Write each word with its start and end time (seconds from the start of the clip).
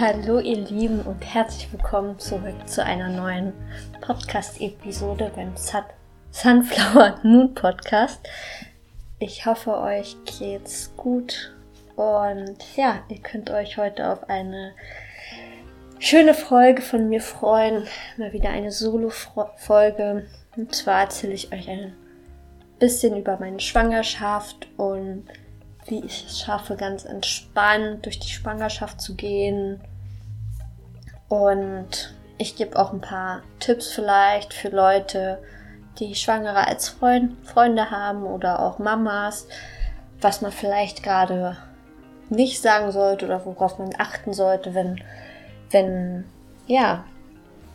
Hallo 0.00 0.38
ihr 0.38 0.58
Lieben 0.58 1.00
und 1.00 1.22
herzlich 1.22 1.72
willkommen 1.72 2.20
zurück 2.20 2.68
zu 2.68 2.84
einer 2.84 3.08
neuen 3.08 3.52
Podcast-Episode 4.00 5.32
beim 5.34 5.56
Sun 5.56 5.82
Sunflower 6.30 7.18
Moon 7.24 7.52
Podcast. 7.52 8.20
Ich 9.18 9.44
hoffe, 9.44 9.76
euch 9.76 10.14
geht's 10.24 10.92
gut 10.96 11.52
und 11.96 12.58
ja, 12.76 13.02
ihr 13.08 13.18
könnt 13.18 13.50
euch 13.50 13.76
heute 13.76 14.08
auf 14.08 14.28
eine 14.30 14.70
schöne 15.98 16.34
Folge 16.34 16.80
von 16.80 17.08
mir 17.08 17.20
freuen. 17.20 17.88
Mal 18.18 18.32
wieder 18.32 18.50
eine 18.50 18.70
Solo-Folge. 18.70 20.28
Und 20.56 20.76
zwar 20.76 21.00
erzähle 21.00 21.32
ich 21.32 21.52
euch 21.52 21.68
ein 21.68 21.92
bisschen 22.78 23.16
über 23.16 23.36
meine 23.40 23.58
Schwangerschaft 23.58 24.68
und 24.76 25.24
wie 25.88 26.04
ich 26.04 26.26
es 26.26 26.40
schaffe, 26.40 26.76
ganz 26.76 27.04
entspannt 27.04 28.04
durch 28.04 28.18
die 28.18 28.28
Schwangerschaft 28.28 29.00
zu 29.00 29.14
gehen. 29.14 29.80
Und 31.28 32.14
ich 32.38 32.56
gebe 32.56 32.78
auch 32.78 32.92
ein 32.92 33.00
paar 33.00 33.42
Tipps 33.58 33.88
vielleicht 33.88 34.54
für 34.54 34.68
Leute, 34.68 35.38
die 35.98 36.14
Schwangere 36.14 36.66
als 36.66 36.88
Freund, 36.88 37.36
Freunde 37.46 37.90
haben 37.90 38.22
oder 38.22 38.60
auch 38.60 38.78
Mamas, 38.78 39.48
was 40.20 40.40
man 40.40 40.52
vielleicht 40.52 41.02
gerade 41.02 41.56
nicht 42.30 42.60
sagen 42.60 42.92
sollte 42.92 43.26
oder 43.26 43.44
worauf 43.44 43.78
man 43.78 43.90
achten 43.98 44.32
sollte, 44.32 44.74
wenn, 44.74 45.02
wenn, 45.70 46.24
ja, 46.66 47.04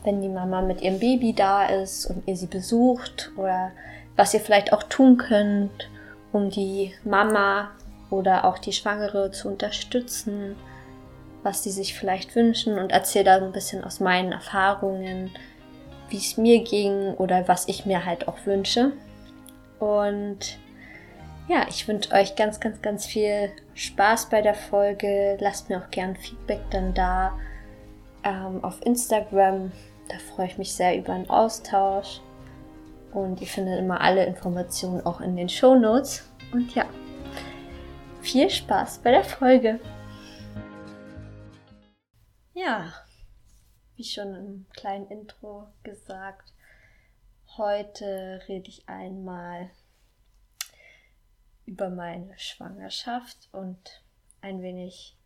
wenn 0.03 0.21
die 0.21 0.29
Mama 0.29 0.61
mit 0.61 0.81
ihrem 0.81 0.99
Baby 0.99 1.33
da 1.33 1.65
ist 1.65 2.05
und 2.05 2.27
ihr 2.27 2.35
sie 2.35 2.47
besucht 2.47 3.31
oder 3.37 3.71
was 4.15 4.33
ihr 4.33 4.39
vielleicht 4.39 4.73
auch 4.73 4.83
tun 4.83 5.17
könnt, 5.17 5.89
um 6.31 6.49
die 6.49 6.93
Mama 7.03 7.71
oder 8.13 8.45
auch 8.45 8.59
die 8.59 8.73
Schwangere 8.73 9.31
zu 9.31 9.47
unterstützen, 9.47 10.55
was 11.41 11.63
sie 11.63 11.71
sich 11.71 11.95
vielleicht 11.95 12.35
wünschen 12.35 12.77
und 12.77 12.91
erzähle 12.91 13.25
da 13.25 13.35
ein 13.37 13.51
bisschen 13.51 13.83
aus 13.83 13.99
meinen 13.99 14.31
Erfahrungen, 14.31 15.31
wie 16.09 16.17
es 16.17 16.37
mir 16.37 16.63
ging 16.63 17.15
oder 17.15 17.47
was 17.47 17.67
ich 17.67 17.87
mir 17.87 18.05
halt 18.05 18.27
auch 18.27 18.37
wünsche. 18.45 18.91
Und 19.79 20.59
ja, 21.47 21.65
ich 21.67 21.87
wünsche 21.87 22.11
euch 22.13 22.35
ganz, 22.35 22.59
ganz, 22.59 22.81
ganz 22.83 23.07
viel 23.07 23.49
Spaß 23.73 24.29
bei 24.29 24.43
der 24.43 24.53
Folge. 24.53 25.35
Lasst 25.39 25.69
mir 25.69 25.79
auch 25.79 25.89
gern 25.89 26.15
Feedback 26.15 26.61
dann 26.69 26.93
da 26.93 27.33
ähm, 28.23 28.63
auf 28.63 28.79
Instagram. 28.85 29.71
Da 30.07 30.15
freue 30.35 30.45
ich 30.45 30.59
mich 30.59 30.73
sehr 30.75 30.95
über 30.95 31.13
einen 31.13 31.29
Austausch. 31.31 32.21
Und 33.11 33.41
ihr 33.41 33.47
findet 33.47 33.79
immer 33.79 34.01
alle 34.01 34.25
Informationen 34.25 35.03
auch 35.03 35.19
in 35.19 35.35
den 35.35 35.49
Show 35.49 35.75
Notes. 35.75 36.29
Und 36.53 36.73
ja, 36.75 36.85
viel 38.23 38.49
Spaß 38.49 38.99
bei 38.99 39.11
der 39.11 39.25
Folge. 39.25 39.79
Ja, 42.53 42.93
wie 43.95 44.03
schon 44.05 44.33
im 44.33 44.65
kleinen 44.73 45.07
Intro 45.09 45.67
gesagt, 45.83 46.53
heute 47.57 48.41
rede 48.47 48.69
ich 48.69 48.87
einmal 48.87 49.69
über 51.65 51.89
meine 51.89 52.39
Schwangerschaft 52.39 53.49
und 53.51 54.01
ein 54.41 54.61
wenig, 54.61 55.17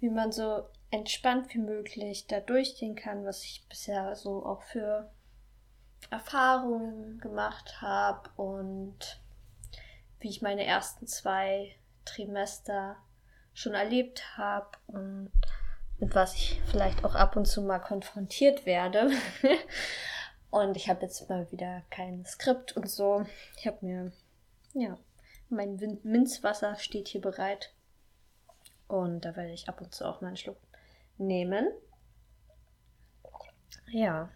wie 0.00 0.08
man 0.08 0.32
so 0.32 0.66
entspannt 0.90 1.52
wie 1.52 1.58
möglich 1.58 2.26
da 2.26 2.40
durchgehen 2.40 2.96
kann, 2.96 3.26
was 3.26 3.44
ich 3.44 3.66
bisher 3.68 4.16
so 4.16 4.46
auch 4.46 4.62
für 4.62 5.12
Erfahrungen 6.10 7.18
gemacht 7.20 7.82
habe 7.82 8.30
und 8.36 9.20
wie 10.20 10.30
ich 10.30 10.40
meine 10.40 10.64
ersten 10.64 11.06
zwei 11.06 11.77
Trimester 12.08 12.96
schon 13.52 13.74
erlebt 13.74 14.36
habe 14.36 14.70
und 14.86 15.32
mit 15.98 16.14
was 16.14 16.34
ich 16.34 16.60
vielleicht 16.66 17.04
auch 17.04 17.14
ab 17.14 17.36
und 17.36 17.46
zu 17.46 17.62
mal 17.62 17.80
konfrontiert 17.80 18.66
werde. 18.66 19.10
und 20.50 20.76
ich 20.76 20.88
habe 20.88 21.02
jetzt 21.02 21.28
mal 21.28 21.50
wieder 21.50 21.82
kein 21.90 22.24
Skript 22.24 22.76
und 22.76 22.88
so. 22.88 23.26
Ich 23.56 23.66
habe 23.66 23.84
mir, 23.84 24.12
ja, 24.74 24.96
mein 25.48 25.98
Minzwasser 26.02 26.76
steht 26.76 27.08
hier 27.08 27.20
bereit. 27.20 27.72
Und 28.86 29.24
da 29.24 29.36
werde 29.36 29.52
ich 29.52 29.68
ab 29.68 29.80
und 29.80 29.92
zu 29.92 30.06
auch 30.06 30.20
mal 30.20 30.28
einen 30.28 30.36
Schluck 30.36 30.58
nehmen. 31.18 31.68
Ja. 33.90 34.30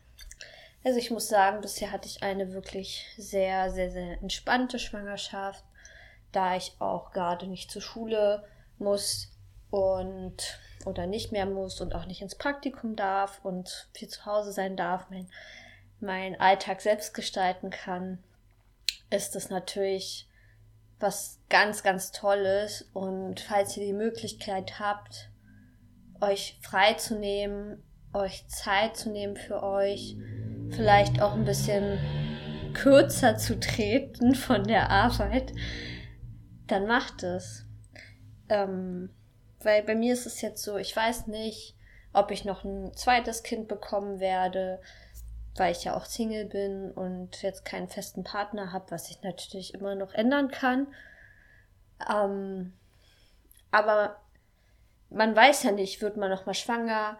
Also 0.84 0.98
ich 0.98 1.10
muss 1.10 1.28
sagen, 1.28 1.60
bisher 1.60 1.92
hatte 1.92 2.08
ich 2.08 2.24
eine 2.24 2.52
wirklich 2.52 3.06
sehr, 3.16 3.70
sehr, 3.70 3.90
sehr 3.90 4.20
entspannte 4.20 4.80
Schwangerschaft 4.80 5.64
da 6.32 6.56
ich 6.56 6.74
auch 6.78 7.12
gerade 7.12 7.46
nicht 7.46 7.70
zur 7.70 7.82
Schule 7.82 8.44
muss 8.78 9.30
und 9.70 10.58
oder 10.84 11.06
nicht 11.06 11.32
mehr 11.32 11.46
muss 11.46 11.80
und 11.80 11.94
auch 11.94 12.06
nicht 12.06 12.22
ins 12.22 12.34
Praktikum 12.34 12.96
darf 12.96 13.40
und 13.44 13.88
viel 13.94 14.08
zu 14.08 14.26
Hause 14.26 14.52
sein 14.52 14.76
darf, 14.76 15.06
mein, 15.10 15.28
mein 16.00 16.40
Alltag 16.40 16.80
selbst 16.80 17.14
gestalten 17.14 17.70
kann, 17.70 18.18
ist 19.10 19.34
das 19.34 19.50
natürlich 19.50 20.26
was 20.98 21.38
ganz, 21.48 21.82
ganz 21.82 22.12
Tolles. 22.12 22.88
Und 22.92 23.40
falls 23.40 23.76
ihr 23.76 23.86
die 23.86 23.92
Möglichkeit 23.92 24.78
habt, 24.80 25.28
euch 26.20 26.58
frei 26.62 26.94
zu 26.94 27.16
nehmen, 27.16 27.82
euch 28.12 28.46
Zeit 28.48 28.96
zu 28.96 29.10
nehmen 29.10 29.36
für 29.36 29.62
euch, 29.62 30.16
vielleicht 30.70 31.20
auch 31.20 31.34
ein 31.34 31.44
bisschen 31.44 31.98
kürzer 32.74 33.36
zu 33.36 33.58
treten 33.60 34.34
von 34.34 34.64
der 34.64 34.90
Arbeit, 34.90 35.52
dann 36.72 36.86
macht 36.86 37.22
es. 37.22 37.64
Ähm, 38.48 39.10
weil 39.60 39.82
bei 39.82 39.94
mir 39.94 40.12
ist 40.14 40.26
es 40.26 40.40
jetzt 40.40 40.62
so, 40.62 40.76
ich 40.76 40.94
weiß 40.94 41.28
nicht, 41.28 41.76
ob 42.12 42.30
ich 42.30 42.44
noch 42.44 42.64
ein 42.64 42.92
zweites 42.94 43.42
Kind 43.42 43.68
bekommen 43.68 44.20
werde, 44.20 44.80
weil 45.56 45.72
ich 45.72 45.84
ja 45.84 45.96
auch 45.96 46.06
Single 46.06 46.46
bin 46.46 46.90
und 46.90 47.42
jetzt 47.42 47.64
keinen 47.64 47.88
festen 47.88 48.24
Partner 48.24 48.72
habe, 48.72 48.90
was 48.90 49.10
ich 49.10 49.22
natürlich 49.22 49.74
immer 49.74 49.94
noch 49.94 50.14
ändern 50.14 50.50
kann. 50.50 50.86
Ähm, 52.10 52.72
aber 53.70 54.16
man 55.10 55.36
weiß 55.36 55.62
ja 55.62 55.72
nicht, 55.72 56.00
wird 56.00 56.16
man 56.16 56.30
noch 56.30 56.46
mal 56.46 56.54
schwanger, 56.54 57.18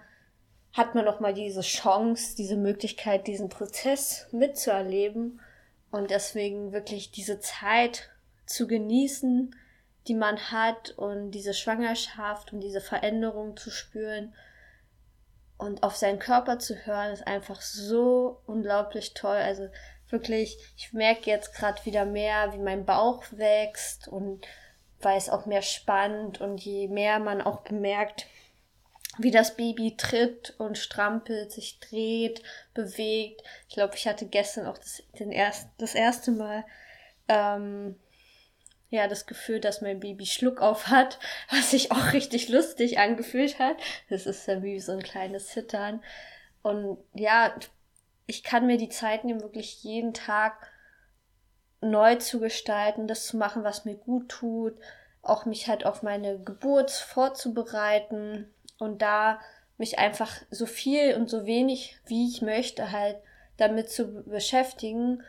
hat 0.73 0.95
man 0.95 1.05
noch 1.05 1.21
mal 1.21 1.35
diese 1.35 1.61
Chance, 1.61 2.35
diese 2.37 2.57
Möglichkeit, 2.57 3.27
diesen 3.27 3.51
Prozess 3.51 4.29
mitzuerleben 4.33 5.41
und 5.91 6.11
deswegen 6.11 6.73
wirklich 6.73 7.11
diese 7.11 7.41
Zeit 7.41 8.11
zu 8.47 8.67
genießen, 8.67 9.55
die 10.09 10.15
man 10.15 10.39
hat 10.51 10.91
und 10.91 11.31
diese 11.31 11.55
Schwangerschaft 11.55 12.53
und 12.53 12.61
diese 12.61 12.81
Veränderung 12.81 13.57
zu 13.57 13.71
spüren 13.71 14.35
und 15.59 15.83
auf 15.83 15.95
seinen 15.95 16.19
Körper 16.19 16.59
zu 16.59 16.75
hören, 16.87 17.13
ist 17.13 17.27
einfach 17.27 17.61
so 17.61 18.41
unglaublich 18.47 19.15
toll. 19.15 19.37
Also 19.37 19.69
wirklich, 20.09 20.59
ich 20.77 20.93
merke 20.93 21.31
jetzt 21.31 21.55
gerade 21.55 21.85
wieder 21.85 22.05
mehr, 22.05 22.53
wie 22.53 22.59
mein 22.59 22.85
Bauch 22.85 23.25
wächst 23.31 24.09
und 24.09 24.47
weil 25.01 25.17
es 25.17 25.29
auch 25.29 25.47
mehr 25.47 25.63
spannt 25.63 26.41
und 26.41 26.61
je 26.61 26.89
mehr 26.89 27.19
man 27.19 27.41
auch 27.41 27.63
bemerkt, 27.63 28.27
wie 29.19 29.31
das 29.31 29.57
Baby 29.57 29.97
tritt 29.97 30.55
und 30.59 30.79
strampelt, 30.79 31.53
sich 31.53 31.81
dreht, 31.81 32.43
bewegt. 32.73 33.43
Ich 33.69 33.75
glaube, 33.75 33.95
ich 33.95 34.07
hatte 34.07 34.27
gestern 34.27 34.67
auch 34.67 34.79
das, 34.79 35.03
den 35.19 35.33
erst, 35.33 35.69
das 35.79 35.95
erste 35.95 36.31
Mal 36.31 36.65
ähm, 37.29 37.97
ja 38.93 39.09
das 39.09 39.27
Gefühl, 39.27 39.61
dass 39.61 39.81
mein 39.81 40.01
Baby 40.01 40.27
Schluck 40.27 40.61
auf 40.61 40.89
hat, 40.89 41.19
was 41.51 41.71
sich 41.71 41.91
auch 41.91 42.13
richtig 42.13 42.49
lustig 42.49 42.99
angefühlt 42.99 43.59
hat. 43.59 43.77
Das 44.09 44.27
ist 44.27 44.47
ja 44.47 44.63
wie 44.63 44.79
so 44.81 44.93
ein 44.93 45.03
kleines 45.03 45.49
Zittern. 45.49 46.03
Und 46.63 46.99
ja, 47.15 47.55
ich 48.27 48.45
kann 48.45 48.67
mir 48.67 48.77
die 48.77 48.89
Zeit 48.89 49.25
nehmen, 49.25 49.43
wirklich 49.43 49.83
jeden 49.83 50.15
Tag 50.15 50.71
neu 51.81 52.15
zu 52.17 52.39
gestalten, 52.39 53.09
das 53.09 53.27
zu 53.27 53.37
machen, 53.37 53.65
was 53.65 53.85
mir 53.85 53.97
gut 53.97 54.29
tut, 54.29 54.75
auch 55.23 55.47
mich 55.47 55.69
halt 55.69 55.85
auf 55.85 56.03
meine 56.03 56.39
Geburt 56.39 56.93
vorzubereiten 56.93 58.49
und 58.79 59.03
da 59.03 59.41
mich 59.79 59.99
einfach 59.99 60.31
so 60.51 60.67
viel 60.67 61.15
und 61.17 61.29
so 61.29 61.45
wenig, 61.45 61.99
wie 62.07 62.29
ich 62.29 62.43
möchte, 62.43 62.93
halt 62.93 63.17
damit 63.57 63.91
zu 63.91 64.23
beschäftigen 64.23 65.23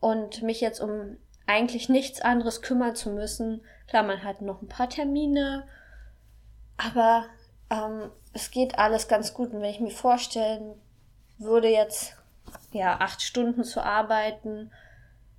und 0.00 0.42
mich 0.42 0.60
jetzt 0.62 0.80
um 0.80 1.18
eigentlich 1.46 1.88
nichts 1.88 2.20
anderes 2.20 2.62
kümmern 2.62 2.96
zu 2.96 3.10
müssen. 3.10 3.62
Klar, 3.88 4.02
man 4.02 4.22
hat 4.22 4.40
noch 4.40 4.62
ein 4.62 4.68
paar 4.68 4.88
Termine, 4.88 5.66
aber 6.76 7.26
ähm, 7.70 8.10
es 8.32 8.50
geht 8.50 8.78
alles 8.78 9.08
ganz 9.08 9.34
gut. 9.34 9.52
Und 9.52 9.60
wenn 9.60 9.70
ich 9.70 9.80
mir 9.80 9.90
vorstellen 9.90 10.74
würde, 11.38 11.68
jetzt 11.68 12.16
ja 12.72 12.98
acht 13.00 13.22
Stunden 13.22 13.64
zu 13.64 13.82
arbeiten 13.82 14.70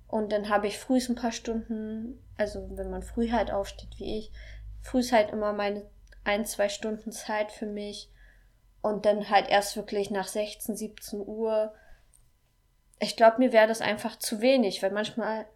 und 0.08 0.32
dann 0.32 0.48
habe 0.48 0.66
ich 0.66 0.78
früh 0.78 0.98
ein 1.08 1.14
paar 1.14 1.32
Stunden, 1.32 2.22
also 2.36 2.68
wenn 2.72 2.90
man 2.90 3.02
früh 3.02 3.30
halt 3.30 3.50
aufsteht 3.50 3.98
wie 3.98 4.18
ich, 4.18 4.32
früh 4.82 5.00
ist 5.00 5.12
halt 5.12 5.30
immer 5.30 5.52
meine 5.52 5.84
ein, 6.24 6.44
zwei 6.44 6.68
Stunden 6.68 7.12
Zeit 7.12 7.52
für 7.52 7.66
mich 7.66 8.10
und 8.82 9.06
dann 9.06 9.30
halt 9.30 9.48
erst 9.48 9.76
wirklich 9.76 10.10
nach 10.10 10.28
16, 10.28 10.76
17 10.76 11.20
Uhr. 11.20 11.72
Ich 12.98 13.16
glaube, 13.16 13.38
mir 13.38 13.52
wäre 13.52 13.68
das 13.68 13.80
einfach 13.80 14.16
zu 14.16 14.40
wenig, 14.40 14.82
weil 14.82 14.90
manchmal 14.90 15.46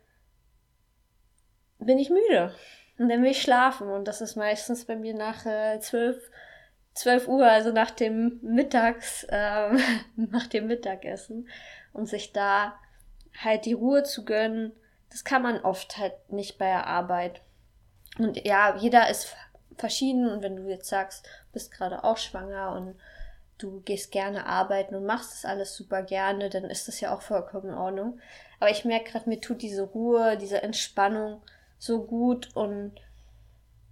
bin 1.81 1.99
ich 1.99 2.11
müde. 2.11 2.55
Und 2.99 3.09
dann 3.09 3.23
will 3.23 3.31
ich 3.31 3.43
schlafen. 3.43 3.88
Und 3.88 4.06
das 4.06 4.21
ist 4.21 4.37
meistens 4.37 4.85
bei 4.85 4.97
mir 4.97 5.15
nach 5.15 5.47
äh, 5.47 5.81
zwölf, 5.81 6.31
12 6.94 7.29
Uhr, 7.29 7.47
also 7.47 7.73
nach 7.73 7.91
dem 7.91 8.38
Mittags, 8.43 9.25
äh, 9.25 9.71
nach 10.17 10.47
dem 10.47 10.67
Mittagessen 10.67 11.49
und 11.93 12.06
sich 12.06 12.32
da 12.32 12.75
halt 13.43 13.65
die 13.65 13.73
Ruhe 13.73 14.03
zu 14.03 14.25
gönnen, 14.25 14.73
das 15.11 15.25
kann 15.25 15.43
man 15.43 15.61
oft 15.61 15.99
halt 15.99 16.15
nicht 16.31 16.59
bei 16.59 16.67
der 16.67 16.87
Arbeit. 16.87 17.41
Und 18.19 18.44
ja, 18.44 18.76
jeder 18.76 19.09
ist 19.09 19.35
verschieden 19.76 20.29
und 20.31 20.43
wenn 20.43 20.56
du 20.56 20.69
jetzt 20.69 20.88
sagst, 20.88 21.29
bist 21.53 21.73
gerade 21.73 22.05
auch 22.05 22.17
schwanger 22.17 22.73
und 22.73 22.97
du 23.59 23.81
gehst 23.81 24.12
gerne 24.12 24.47
arbeiten 24.47 24.94
und 24.94 25.05
machst 25.05 25.33
das 25.33 25.44
alles 25.44 25.75
super 25.75 26.03
gerne, 26.03 26.49
dann 26.50 26.65
ist 26.65 26.88
das 26.88 27.00
ja 27.00 27.15
auch 27.15 27.23
vollkommen 27.23 27.71
in 27.71 27.75
Ordnung. 27.75 28.21
Aber 28.59 28.71
ich 28.71 28.85
merke 28.85 29.12
gerade, 29.12 29.29
mir 29.29 29.41
tut 29.41 29.62
diese 29.62 29.83
Ruhe, 29.83 30.37
diese 30.37 30.62
Entspannung 30.62 31.43
so 31.81 32.03
gut 32.05 32.55
und 32.55 32.93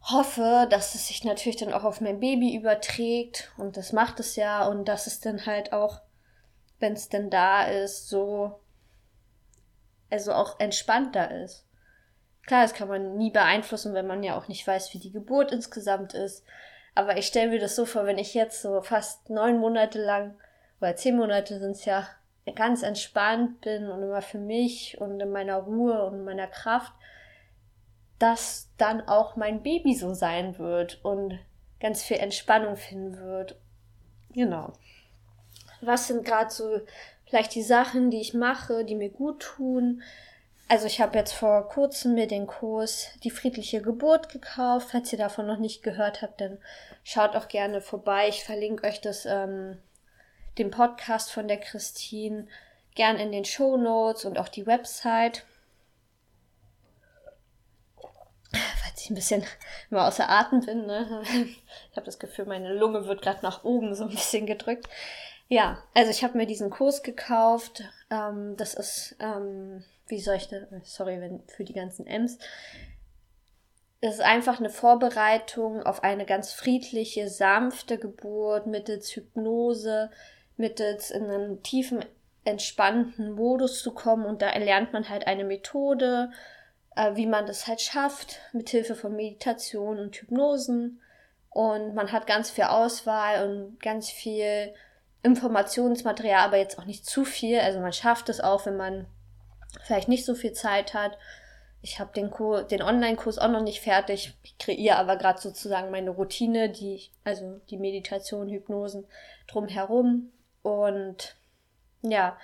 hoffe, 0.03 0.69
dass 0.71 0.95
es 0.95 1.09
sich 1.09 1.25
natürlich 1.25 1.57
dann 1.57 1.73
auch 1.73 1.85
auf 1.85 2.01
mein 2.01 2.21
Baby 2.21 2.55
überträgt 2.55 3.51
und 3.57 3.77
das 3.77 3.93
macht 3.93 4.21
es 4.21 4.37
ja 4.37 4.67
und 4.67 4.87
dass 4.87 5.07
es 5.07 5.21
dann 5.21 5.47
halt 5.47 5.73
auch, 5.73 6.01
wenn 6.79 6.93
es 6.93 7.09
denn 7.09 7.31
da 7.31 7.65
ist, 7.65 8.09
so, 8.09 8.61
also 10.11 10.33
auch 10.33 10.61
entspannter 10.61 11.43
ist. 11.43 11.67
Klar, 12.47 12.63
das 12.63 12.75
kann 12.75 12.89
man 12.89 13.17
nie 13.17 13.31
beeinflussen, 13.31 13.95
wenn 13.95 14.07
man 14.07 14.23
ja 14.23 14.39
auch 14.39 14.49
nicht 14.49 14.67
weiß, 14.67 14.95
wie 14.95 14.99
die 14.99 15.13
Geburt 15.13 15.51
insgesamt 15.51 16.15
ist. 16.15 16.45
Aber 16.95 17.17
ich 17.17 17.27
stelle 17.27 17.51
mir 17.51 17.59
das 17.59 17.75
so 17.75 17.85
vor, 17.85 18.07
wenn 18.07 18.19
ich 18.19 18.35
jetzt 18.35 18.63
so 18.63 18.81
fast 18.83 19.29
neun 19.31 19.59
Monate 19.59 20.03
lang 20.03 20.35
oder 20.81 20.95
zehn 20.97 21.17
Monate 21.17 21.59
sind 21.59 21.73
es 21.73 21.85
ja 21.85 22.07
ganz 22.55 22.83
entspannt 22.83 23.61
bin 23.63 23.89
und 23.91 24.03
immer 24.03 24.23
für 24.23 24.39
mich 24.39 24.99
und 25.01 25.21
in 25.21 25.31
meiner 25.31 25.57
Ruhe 25.57 26.05
und 26.07 26.15
in 26.15 26.25
meiner 26.25 26.47
Kraft, 26.47 26.93
dass 28.19 28.69
dann 28.79 29.01
auch 29.07 29.37
mein 29.37 29.63
Baby 29.63 29.95
so 29.95 30.15
sein 30.15 30.59
wird 30.59 31.05
und 31.05 31.39
ganz 31.81 32.03
viel 32.03 32.19
Entspannung 32.19 32.77
finden 32.77 33.19
wird. 33.19 33.57
Genau. 34.31 34.73
Was 35.81 36.09
sind 36.09 36.25
gerade 36.25 36.51
so 36.51 36.81
vielleicht 37.27 37.55
die 37.55 37.63
Sachen, 37.63 38.11
die 38.11 38.21
ich 38.21 38.35
mache, 38.35 38.85
die 38.85 38.97
mir 38.97 39.11
gut 39.11 39.41
tun? 39.41 40.03
Also 40.69 40.87
ich 40.87 41.01
habe 41.01 41.17
jetzt 41.17 41.33
vor 41.33 41.69
kurzem 41.69 42.15
mir 42.15 42.27
den 42.27 42.47
Kurs 42.47 43.09
Die 43.25 43.31
friedliche 43.31 43.81
Geburt 43.81 44.29
gekauft. 44.29 44.89
Falls 44.91 45.11
ihr 45.13 45.19
davon 45.19 45.47
noch 45.47 45.59
nicht 45.59 45.83
gehört 45.83 46.21
habt, 46.21 46.41
dann 46.41 46.59
schaut 47.05 47.37
auch 47.37 47.49
gerne 47.49 47.81
vorbei. 47.81 48.29
Ich 48.29 48.45
verlinke 48.45 48.87
euch 48.87 49.01
das, 49.01 49.25
ähm, 49.25 49.79
den 50.59 50.71
Podcast 50.71 51.31
von 51.31 51.49
der 51.49 51.59
Christine 51.59 52.47
gern 52.95 53.17
in 53.17 53.33
den 53.33 53.45
Show 53.45 53.77
Notes 53.77 54.25
und 54.25 54.39
auch 54.39 54.49
die 54.49 54.67
Website. 54.67 55.45
Falls 58.99 59.05
ich 59.05 59.11
ein 59.11 59.15
bisschen 59.15 59.45
immer 59.91 60.09
außer 60.09 60.29
Atem 60.29 60.61
bin, 60.61 60.87
ne? 60.87 61.23
Ich 61.91 61.97
habe 61.97 62.07
das 62.07 62.19
Gefühl, 62.19 62.47
meine 62.47 62.75
Lunge 62.75 63.07
wird 63.07 63.23
gerade 63.23 63.41
nach 63.43 63.65
oben 63.65 63.95
so 63.95 64.05
ein 64.05 64.11
bisschen 64.11 64.47
gedrückt. 64.47 64.89
Ja, 65.49 65.83
also 65.95 66.11
ich 66.11 66.25
habe 66.25 66.37
mir 66.37 66.47
diesen 66.47 66.71
Kurs 66.71 67.03
gekauft. 67.03 67.83
Ähm, 68.11 68.57
das 68.57 68.75
ist, 68.75 69.17
ähm, 69.21 69.85
wie 70.09 70.21
soll 70.21 70.37
ich 70.37 70.49
das, 70.49 70.63
sorry 70.85 71.21
wenn, 71.21 71.43
für 71.47 71.65
die 71.65 71.75
ganzen 71.75 72.07
M's. 72.07 72.39
Das 74.01 74.15
ist 74.15 74.21
einfach 74.21 74.59
eine 74.59 74.71
Vorbereitung 74.71 75.83
auf 75.83 76.05
eine 76.05 76.25
ganz 76.25 76.53
friedliche, 76.53 77.29
sanfte 77.29 77.99
Geburt 77.99 78.67
mittels 78.67 79.15
Hypnose, 79.15 80.11
mittels 80.57 81.11
in 81.11 81.25
einen 81.25 81.63
tiefen, 81.63 82.05
entspannten 82.45 83.33
Modus 83.33 83.83
zu 83.83 83.93
kommen. 83.93 84.25
Und 84.25 84.43
da 84.43 84.49
erlernt 84.49 84.93
man 84.93 85.09
halt 85.09 85.27
eine 85.27 85.45
Methode, 85.45 86.31
äh, 86.99 87.15
wie 87.15 87.27
man 87.27 87.47
das 87.47 87.67
halt 87.69 87.81
schafft, 87.81 88.41
mit 88.53 88.69
Hilfe 88.71 88.97
von 88.97 89.15
Meditation 89.15 90.01
und 90.01 90.17
Hypnosen. 90.17 91.01
Und 91.51 91.95
man 91.95 92.11
hat 92.13 92.27
ganz 92.27 92.51
viel 92.51 92.65
Auswahl 92.65 93.49
und 93.49 93.81
ganz 93.81 94.11
viel 94.11 94.75
Informationsmaterial, 95.23 96.45
aber 96.45 96.59
jetzt 96.59 96.79
auch 96.79 96.85
nicht 96.85 97.07
zu 97.07 97.25
viel. 97.25 97.61
Also 97.61 97.79
man 97.79 97.93
schafft 97.93 98.29
es 98.29 98.41
auch, 98.41 98.67
wenn 98.67 98.77
man 98.77 99.07
vielleicht 99.85 100.09
nicht 100.09 100.25
so 100.25 100.35
viel 100.35 100.53
Zeit 100.53 100.93
hat. 100.93 101.17
Ich 101.83 102.01
habe 102.01 102.11
den, 102.13 102.31
den 102.69 102.83
Online-Kurs 102.83 103.39
auch 103.39 103.51
noch 103.51 103.63
nicht 103.63 103.81
fertig. 103.81 104.35
Ich 104.43 104.59
kreiere 104.59 104.97
aber 104.97 105.17
gerade 105.17 105.41
sozusagen 105.41 105.93
meine 105.93 106.11
Routine, 106.11 106.69
die, 106.69 107.03
also 107.23 107.61
die 107.71 107.79
Meditation, 107.79 108.49
Hypnosen 108.49 109.07
drumherum. 109.47 110.33
Und 110.63 111.37
ja, 112.03 112.37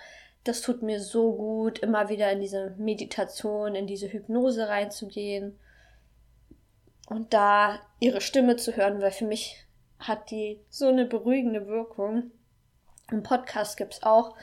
das 0.44 0.60
tut 0.60 0.82
mir 0.82 1.00
so 1.00 1.32
gut, 1.32 1.78
immer 1.78 2.10
wieder 2.10 2.30
in 2.30 2.40
diese 2.40 2.74
Meditation, 2.78 3.74
in 3.74 3.86
diese 3.86 4.12
Hypnose 4.12 4.68
reinzugehen 4.68 5.58
und 7.08 7.32
da 7.32 7.80
ihre 7.98 8.20
Stimme 8.20 8.56
zu 8.56 8.76
hören, 8.76 9.00
weil 9.00 9.10
für 9.10 9.24
mich 9.24 9.66
hat 9.98 10.30
die 10.30 10.60
so 10.68 10.88
eine 10.88 11.06
beruhigende 11.06 11.66
Wirkung. 11.66 12.30
Im 13.10 13.22
Podcast 13.22 13.76
gibt 13.78 13.94
es 13.94 14.02
auch 14.02 14.36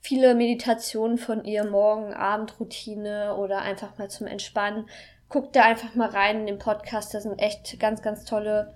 viele 0.00 0.34
Meditationen 0.34 1.16
von 1.16 1.44
ihr, 1.44 1.64
Morgen-Abend-Routine 1.64 3.34
oder 3.36 3.62
einfach 3.62 3.96
mal 3.98 4.10
zum 4.10 4.26
Entspannen. 4.26 4.88
Guckt 5.30 5.56
da 5.56 5.64
einfach 5.64 5.94
mal 5.94 6.08
rein 6.08 6.40
in 6.40 6.46
den 6.46 6.58
Podcast, 6.58 7.14
da 7.14 7.20
sind 7.20 7.38
echt 7.38 7.78
ganz, 7.80 8.02
ganz 8.02 8.24
tolle 8.24 8.74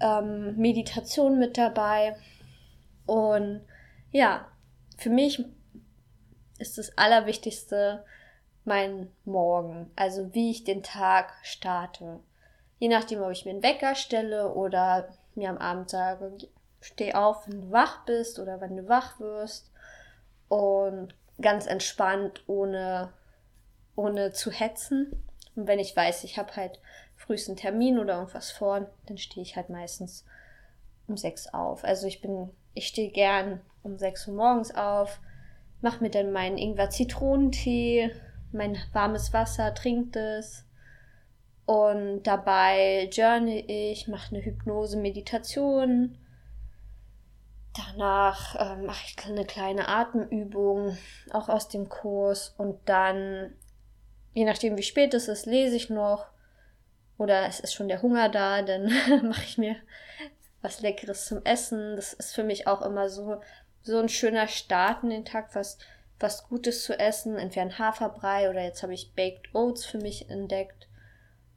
ähm, 0.00 0.56
Meditationen 0.56 1.38
mit 1.38 1.58
dabei. 1.58 2.16
Und 3.06 3.62
ja, 4.12 4.46
für 4.98 5.10
mich 5.10 5.44
ist 6.60 6.78
das 6.78 6.96
Allerwichtigste 6.96 8.04
mein 8.64 9.10
Morgen, 9.24 9.90
also 9.96 10.34
wie 10.34 10.50
ich 10.50 10.64
den 10.64 10.82
Tag 10.82 11.32
starte. 11.42 12.20
Je 12.78 12.88
nachdem, 12.88 13.22
ob 13.22 13.30
ich 13.30 13.44
mir 13.44 13.52
einen 13.52 13.62
Wecker 13.62 13.94
stelle 13.94 14.52
oder 14.54 15.08
mir 15.34 15.50
am 15.50 15.58
Abend 15.58 15.90
sage, 15.90 16.36
steh 16.80 17.14
auf, 17.14 17.46
wenn 17.46 17.62
du 17.62 17.70
wach 17.70 18.04
bist 18.04 18.38
oder 18.38 18.60
wenn 18.60 18.76
du 18.76 18.88
wach 18.88 19.18
wirst 19.20 19.70
und 20.48 21.14
ganz 21.40 21.66
entspannt, 21.66 22.42
ohne, 22.46 23.12
ohne 23.96 24.32
zu 24.32 24.50
hetzen. 24.50 25.24
Und 25.56 25.66
wenn 25.66 25.78
ich 25.78 25.96
weiß, 25.96 26.24
ich 26.24 26.38
habe 26.38 26.54
halt 26.56 26.80
frühest 27.16 27.48
einen 27.48 27.56
Termin 27.56 27.98
oder 27.98 28.14
irgendwas 28.14 28.50
vor, 28.50 28.86
dann 29.06 29.18
stehe 29.18 29.42
ich 29.42 29.56
halt 29.56 29.68
meistens 29.68 30.24
um 31.06 31.16
sechs 31.16 31.48
auf. 31.48 31.84
Also 31.84 32.06
ich 32.06 32.20
bin, 32.20 32.50
ich 32.74 32.86
stehe 32.86 33.10
gern 33.10 33.60
um 33.82 33.98
sechs 33.98 34.26
Uhr 34.26 34.34
morgens 34.34 34.74
auf, 34.74 35.20
mache 35.82 36.02
mir 36.02 36.10
dann 36.10 36.32
meinen 36.32 36.58
Ingwer-Zitronentee, 36.58 38.10
mein 38.52 38.78
warmes 38.92 39.32
Wasser, 39.32 39.74
trinke 39.74 40.18
es. 40.38 40.64
Und 41.66 42.24
dabei 42.24 43.08
journal 43.12 43.62
ich, 43.66 44.08
mache 44.08 44.34
eine 44.34 44.44
Hypnose-Meditation. 44.44 46.18
Danach 47.76 48.56
äh, 48.56 48.82
mache 48.82 49.04
ich 49.06 49.24
eine 49.24 49.44
kleine 49.44 49.88
Atemübung, 49.88 50.98
auch 51.32 51.48
aus 51.48 51.68
dem 51.68 51.88
Kurs. 51.88 52.54
Und 52.58 52.80
dann, 52.86 53.54
je 54.34 54.44
nachdem 54.44 54.76
wie 54.76 54.82
spät 54.82 55.14
es 55.14 55.28
ist, 55.28 55.46
lese 55.46 55.76
ich 55.76 55.90
noch. 55.90 56.26
Oder 57.18 57.46
es 57.46 57.60
ist 57.60 57.74
schon 57.74 57.88
der 57.88 58.02
Hunger 58.02 58.28
da, 58.28 58.62
dann 58.62 58.90
mache 59.28 59.44
ich 59.44 59.56
mir 59.56 59.76
was 60.62 60.80
Leckeres 60.80 61.26
zum 61.26 61.44
Essen. 61.44 61.94
Das 61.94 62.12
ist 62.12 62.34
für 62.34 62.42
mich 62.42 62.66
auch 62.66 62.82
immer 62.82 63.08
so 63.08 63.40
so 63.82 63.98
ein 63.98 64.08
schöner 64.08 64.48
Start 64.48 65.02
in 65.02 65.10
den 65.10 65.24
Tag, 65.24 65.54
was, 65.54 65.78
was 66.18 66.48
Gutes 66.48 66.84
zu 66.84 66.98
essen, 66.98 67.36
entweder 67.36 67.62
ein 67.62 67.78
Haferbrei 67.78 68.50
oder 68.50 68.62
jetzt 68.62 68.82
habe 68.82 68.94
ich 68.94 69.14
Baked 69.14 69.54
Oats 69.54 69.84
für 69.84 69.98
mich 69.98 70.28
entdeckt. 70.30 70.88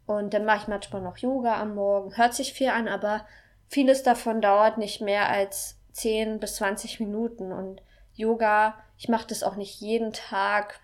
Und 0.06 0.34
dann 0.34 0.46
mache 0.46 0.64
ich 0.64 0.68
manchmal 0.68 1.02
noch 1.02 1.18
Yoga 1.18 1.62
am 1.62 1.76
Morgen. 1.76 2.18
Hört 2.18 2.34
sich 2.34 2.54
viel 2.54 2.70
an, 2.70 2.88
aber 2.88 3.26
vieles 3.68 4.04
davon 4.04 4.42
dauert 4.42 4.78
nicht 4.78 5.02
mehr 5.02 5.30
als 5.30 5.80
10 5.94 6.40
bis 6.40 6.56
20 6.56 7.00
Minuten. 7.00 7.52
Und 7.52 7.82
Yoga, 8.14 8.76
ich 8.98 9.08
mache 9.08 9.28
das 9.28 9.44
auch 9.44 9.56
nicht 9.56 9.80
jeden 9.80 10.12
Tag. 10.12 10.80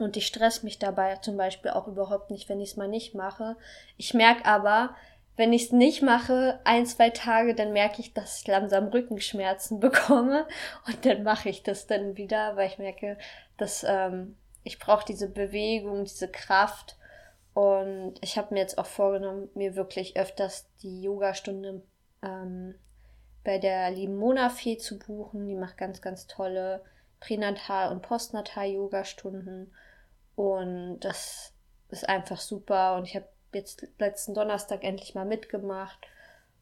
Und 0.00 0.16
ich 0.16 0.26
stress 0.26 0.64
mich 0.64 0.80
dabei 0.80 1.16
zum 1.16 1.36
Beispiel 1.36 1.70
auch 1.70 1.86
überhaupt 1.86 2.30
nicht, 2.32 2.48
wenn 2.48 2.60
ich 2.60 2.70
es 2.70 2.76
mal 2.76 2.88
nicht 2.88 3.14
mache. 3.14 3.56
Ich 3.96 4.12
merke 4.12 4.44
aber, 4.44 4.96
wenn 5.36 5.52
ich 5.52 5.64
es 5.64 5.72
nicht 5.72 6.02
mache, 6.02 6.60
ein, 6.64 6.86
zwei 6.86 7.10
Tage, 7.10 7.54
dann 7.54 7.72
merke 7.72 8.00
ich, 8.00 8.12
dass 8.12 8.40
ich 8.40 8.46
langsam 8.46 8.88
Rückenschmerzen 8.88 9.80
bekomme. 9.80 10.46
Und 10.86 11.04
dann 11.04 11.22
mache 11.22 11.48
ich 11.48 11.62
das 11.62 11.86
dann 11.86 12.16
wieder, 12.16 12.56
weil 12.56 12.68
ich 12.68 12.78
merke, 12.78 13.18
dass 13.56 13.84
ähm, 13.86 14.36
ich 14.62 14.78
brauche 14.78 15.04
diese 15.04 15.28
Bewegung, 15.28 16.04
diese 16.04 16.28
Kraft. 16.28 16.96
Und 17.52 18.14
ich 18.20 18.36
habe 18.36 18.54
mir 18.54 18.60
jetzt 18.60 18.78
auch 18.78 18.86
vorgenommen, 18.86 19.48
mir 19.54 19.76
wirklich 19.76 20.16
öfters 20.16 20.68
die 20.82 21.02
Yogastunde 21.02 21.82
ähm, 22.22 22.74
bei 23.44 23.58
der 23.58 23.90
lieben 23.90 24.16
Mona 24.16 24.48
Fee 24.48 24.78
zu 24.78 24.98
buchen. 24.98 25.46
Die 25.48 25.54
macht 25.54 25.76
ganz, 25.76 26.00
ganz 26.00 26.26
tolle 26.26 26.82
Pränatal- 27.20 27.90
und 27.90 28.02
Postnatal-Yoga-Stunden. 28.02 29.72
Und 30.36 31.00
das 31.00 31.52
ist 31.90 32.08
einfach 32.08 32.40
super. 32.40 32.96
Und 32.96 33.04
ich 33.04 33.14
habe 33.14 33.28
jetzt 33.54 33.86
letzten 33.98 34.34
Donnerstag 34.34 34.84
endlich 34.84 35.14
mal 35.14 35.24
mitgemacht. 35.24 35.98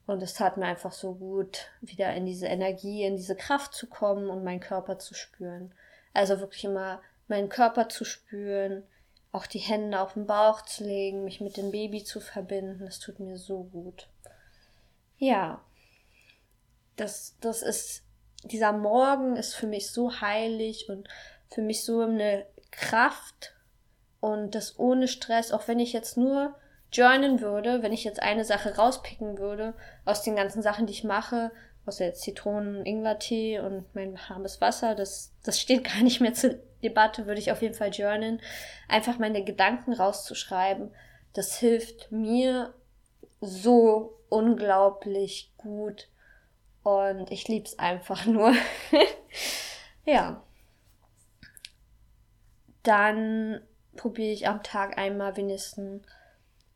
Und 0.07 0.23
es 0.23 0.35
tat 0.35 0.57
mir 0.57 0.67
einfach 0.67 0.93
so 0.93 1.15
gut, 1.15 1.71
wieder 1.81 2.13
in 2.15 2.27
diese 2.27 2.47
Energie, 2.47 3.05
in 3.05 3.17
diese 3.17 3.37
Kraft 3.37 3.73
zu 3.75 3.87
kommen 3.87 4.29
und 4.29 4.43
meinen 4.43 4.61
Körper 4.61 4.99
zu 4.99 5.15
spüren. 5.15 5.73
Also 6.13 6.41
wirklich 6.41 6.65
immer 6.65 7.01
meinen 7.29 7.49
Körper 7.49 7.89
zu 7.89 8.05
spüren, 8.05 8.83
auch 9.31 9.47
die 9.47 9.61
Hände 9.61 10.01
auf 10.01 10.15
den 10.15 10.27
Bauch 10.27 10.63
zu 10.63 10.85
legen, 10.85 11.25
mich 11.25 11.41
mit 11.41 11.57
dem 11.57 11.71
Baby 11.71 12.05
zu 12.05 12.21
verbinden. 12.21 12.85
Das 12.85 12.99
tut 12.99 13.21
mir 13.21 13.39
so 13.39 13.65
gut. 13.65 14.09
Ja, 15.19 15.63
das, 16.97 17.37
das 17.41 17.63
ist, 17.63 18.03
dieser 18.45 18.73
Morgen 18.73 19.37
ist 19.37 19.55
für 19.55 19.67
mich 19.67 19.91
so 19.91 20.21
heilig 20.21 20.89
und 20.89 21.09
für 21.49 21.63
mich 21.63 21.85
so 21.85 22.01
eine 22.01 22.45
Kraft 22.71 23.55
und 24.21 24.55
das 24.55 24.79
ohne 24.79 25.09
Stress, 25.09 25.53
auch 25.53 25.69
wenn 25.69 25.79
ich 25.79 25.93
jetzt 25.93 26.17
nur 26.17 26.55
journalen 26.93 27.41
würde, 27.41 27.83
wenn 27.83 27.93
ich 27.93 28.05
jetzt 28.05 28.23
eine 28.23 28.45
Sache 28.45 28.77
rauspicken 28.77 29.39
würde 29.39 29.75
aus 30.05 30.23
den 30.23 30.37
ganzen 30.37 30.63
Sachen, 30.63 30.87
die 30.87 30.93
ich 30.93 31.05
mache, 31.05 31.51
außer 31.87 32.05
jetzt 32.05 32.23
Zitronen, 32.23 32.85
Ingwertee 32.85 33.59
und 33.59 33.93
mein 33.95 34.19
warmes 34.29 34.61
Wasser, 34.61 34.95
das, 34.95 35.33
das 35.43 35.61
steht 35.61 35.85
gar 35.93 36.03
nicht 36.03 36.21
mehr 36.21 36.35
zur 36.35 36.55
Debatte, 36.83 37.27
würde 37.27 37.41
ich 37.41 37.51
auf 37.51 37.63
jeden 37.63 37.75
Fall 37.75 37.91
journalen. 37.91 38.41
Einfach 38.89 39.19
meine 39.19 39.43
Gedanken 39.45 39.93
rauszuschreiben, 39.93 40.91
das 41.33 41.57
hilft 41.57 42.13
mir 42.13 42.75
so 43.41 44.19
unglaublich 44.29 45.53
gut 45.57 46.09
und 46.83 47.31
ich 47.31 47.49
lieb's 47.49 47.79
einfach 47.79 48.27
nur. 48.27 48.55
ja. 50.05 50.43
Dann 52.83 53.61
probiere 53.97 54.33
ich 54.33 54.49
am 54.49 54.63
Tag 54.63 54.99
einmal 54.99 55.37
wenigstens 55.37 56.05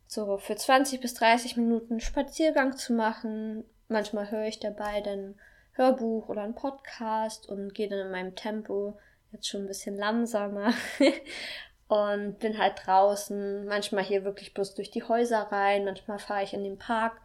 so 0.07 0.39
für 0.39 0.57
20 0.57 1.01
bis 1.01 1.15
30 1.15 1.57
Minuten 1.57 2.01
Spaziergang 2.01 2.77
zu 2.77 2.93
machen. 2.93 3.65
Manchmal 3.89 4.31
höre 4.31 4.47
ich 4.47 4.61
dabei 4.61 5.01
dann 5.01 5.35
Hörbuch 5.73 6.29
oder 6.29 6.43
ein 6.43 6.55
Podcast 6.55 7.49
und 7.49 7.75
gehe 7.75 7.89
dann 7.89 7.99
in 7.99 8.11
meinem 8.11 8.35
Tempo 8.35 8.99
jetzt 9.33 9.49
schon 9.49 9.63
ein 9.63 9.69
bisschen 9.69 9.97
langsamer 9.97 10.73
und 11.89 12.39
bin 12.39 12.59
halt 12.59 12.75
draußen, 12.85 13.67
manchmal 13.67 14.05
hier 14.05 14.25
wirklich 14.25 14.55
bloß 14.55 14.75
durch 14.75 14.91
die 14.91 15.03
Häuser 15.03 15.41
rein, 15.53 15.85
manchmal 15.85 16.19
fahre 16.19 16.43
ich 16.43 16.55
in 16.55 16.65
den 16.65 16.79
Park 16.79 17.21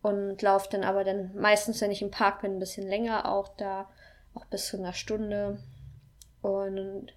und 0.00 0.40
laufe 0.42 0.68
dann 0.70 0.84
aber 0.84 1.04
dann 1.04 1.34
meistens, 1.34 1.80
wenn 1.80 1.90
ich 1.90 2.02
im 2.02 2.10
Park 2.10 2.42
bin, 2.42 2.56
ein 2.56 2.60
bisschen 2.60 2.88
länger 2.88 3.30
auch 3.30 3.48
da, 3.56 3.88
auch 4.34 4.46
bis 4.46 4.66
zu 4.66 4.78
einer 4.78 4.92
Stunde 4.92 5.58
und 6.40 7.12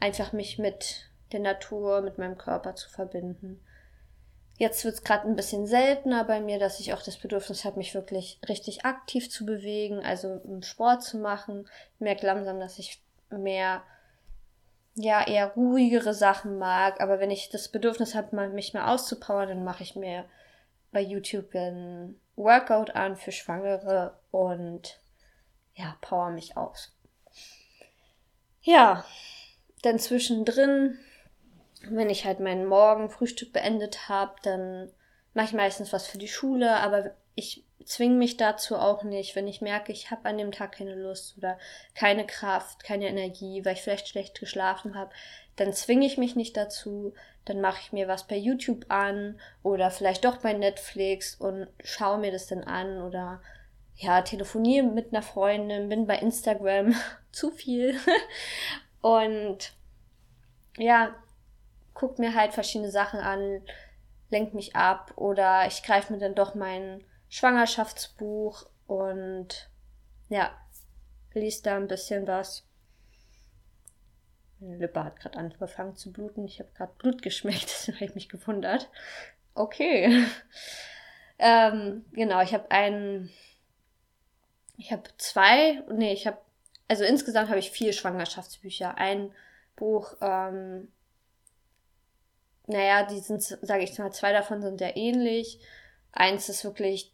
einfach 0.00 0.32
mich 0.32 0.58
mit 0.58 1.10
der 1.32 1.40
Natur, 1.40 2.00
mit 2.02 2.18
meinem 2.18 2.36
Körper 2.36 2.74
zu 2.74 2.90
verbinden. 2.90 3.60
Jetzt 4.60 4.84
wird 4.84 4.96
es 4.96 5.04
gerade 5.04 5.26
ein 5.26 5.36
bisschen 5.36 5.66
seltener 5.66 6.22
bei 6.24 6.38
mir, 6.38 6.58
dass 6.58 6.80
ich 6.80 6.92
auch 6.92 7.00
das 7.00 7.16
Bedürfnis 7.16 7.64
habe, 7.64 7.78
mich 7.78 7.94
wirklich 7.94 8.38
richtig 8.46 8.84
aktiv 8.84 9.30
zu 9.30 9.46
bewegen, 9.46 10.00
also 10.00 10.38
Sport 10.60 11.02
zu 11.02 11.16
machen. 11.16 11.66
Ich 11.94 12.00
merke 12.00 12.26
langsam, 12.26 12.60
dass 12.60 12.78
ich 12.78 13.02
mehr, 13.30 13.82
ja, 14.96 15.26
eher 15.26 15.54
ruhigere 15.54 16.12
Sachen 16.12 16.58
mag. 16.58 17.00
Aber 17.00 17.20
wenn 17.20 17.30
ich 17.30 17.48
das 17.48 17.70
Bedürfnis 17.70 18.14
habe, 18.14 18.50
mich 18.50 18.74
mehr 18.74 18.90
auszupowern, 18.90 19.48
dann 19.48 19.64
mache 19.64 19.82
ich 19.82 19.96
mir 19.96 20.26
bei 20.92 21.00
YouTube 21.00 21.54
ein 21.54 22.20
Workout 22.36 22.94
an 22.94 23.16
für 23.16 23.32
Schwangere 23.32 24.18
und 24.30 25.00
ja, 25.72 25.96
power 26.02 26.28
mich 26.28 26.58
aus. 26.58 26.92
Ja, 28.60 29.06
dann 29.80 29.98
zwischendrin 29.98 30.98
wenn 31.88 32.10
ich 32.10 32.24
halt 32.24 32.40
meinen 32.40 32.66
Morgenfrühstück 32.66 33.52
beendet 33.52 34.08
habe, 34.08 34.34
dann 34.42 34.90
mache 35.34 35.46
ich 35.46 35.52
meistens 35.52 35.92
was 35.92 36.06
für 36.06 36.18
die 36.18 36.28
Schule, 36.28 36.76
aber 36.76 37.12
ich 37.34 37.64
zwinge 37.84 38.16
mich 38.16 38.36
dazu 38.36 38.76
auch 38.76 39.02
nicht, 39.02 39.34
wenn 39.36 39.48
ich 39.48 39.60
merke, 39.60 39.92
ich 39.92 40.10
habe 40.10 40.28
an 40.28 40.38
dem 40.38 40.52
Tag 40.52 40.72
keine 40.72 40.94
Lust 40.94 41.36
oder 41.38 41.58
keine 41.94 42.26
Kraft, 42.26 42.84
keine 42.84 43.08
Energie, 43.08 43.64
weil 43.64 43.74
ich 43.74 43.82
vielleicht 43.82 44.08
schlecht 44.08 44.38
geschlafen 44.38 44.96
habe, 44.96 45.10
dann 45.56 45.72
zwinge 45.72 46.06
ich 46.06 46.18
mich 46.18 46.36
nicht 46.36 46.56
dazu, 46.56 47.14
dann 47.44 47.60
mache 47.60 47.80
ich 47.82 47.92
mir 47.92 48.06
was 48.06 48.26
bei 48.26 48.36
YouTube 48.36 48.86
an 48.88 49.40
oder 49.62 49.90
vielleicht 49.90 50.24
doch 50.24 50.38
bei 50.38 50.52
Netflix 50.52 51.34
und 51.34 51.68
schaue 51.82 52.18
mir 52.18 52.32
das 52.32 52.46
dann 52.46 52.64
an 52.64 53.02
oder 53.02 53.40
ja, 53.96 54.22
telefoniere 54.22 54.86
mit 54.86 55.12
einer 55.12 55.22
Freundin, 55.22 55.88
bin 55.88 56.06
bei 56.06 56.18
Instagram 56.18 56.94
zu 57.32 57.50
viel. 57.50 57.98
Und 59.02 59.72
ja, 60.78 61.14
guck 62.00 62.18
mir 62.18 62.34
halt 62.34 62.54
verschiedene 62.54 62.90
Sachen 62.90 63.20
an, 63.20 63.60
lenk 64.30 64.54
mich 64.54 64.74
ab 64.74 65.12
oder 65.16 65.66
ich 65.66 65.82
greife 65.82 66.14
mir 66.14 66.18
dann 66.18 66.34
doch 66.34 66.54
mein 66.54 67.04
Schwangerschaftsbuch 67.28 68.64
und 68.86 69.68
ja, 70.30 70.50
liest 71.34 71.66
da 71.66 71.76
ein 71.76 71.88
bisschen 71.88 72.26
was. 72.26 72.66
Meine 74.60 74.78
Lippe 74.78 75.04
hat 75.04 75.20
gerade 75.20 75.38
angefangen 75.38 75.94
zu 75.94 76.10
bluten. 76.10 76.46
Ich 76.46 76.58
habe 76.58 76.70
gerade 76.74 76.94
Blut 76.96 77.20
geschmeckt, 77.20 77.64
deswegen 77.64 77.96
habe 77.96 78.06
ich 78.06 78.14
mich 78.14 78.28
gewundert. 78.30 78.88
Okay. 79.52 80.24
ähm, 81.38 82.06
genau, 82.12 82.40
ich 82.40 82.54
habe 82.54 82.70
einen. 82.70 83.28
Ich 84.78 84.90
habe 84.90 85.02
zwei. 85.18 85.82
Nee, 85.92 86.14
ich 86.14 86.26
habe. 86.26 86.38
Also 86.88 87.04
insgesamt 87.04 87.50
habe 87.50 87.58
ich 87.58 87.70
vier 87.70 87.92
Schwangerschaftsbücher. 87.92 88.96
Ein 88.96 89.34
Buch 89.76 90.16
ähm, 90.22 90.88
naja, 92.70 93.04
die 93.04 93.18
sind, 93.18 93.42
sage 93.42 93.82
ich 93.82 93.98
mal, 93.98 94.12
zwei 94.12 94.32
davon 94.32 94.62
sind 94.62 94.78
sehr 94.78 94.96
ähnlich. 94.96 95.60
Eins 96.12 96.48
ist 96.48 96.64
wirklich, 96.64 97.12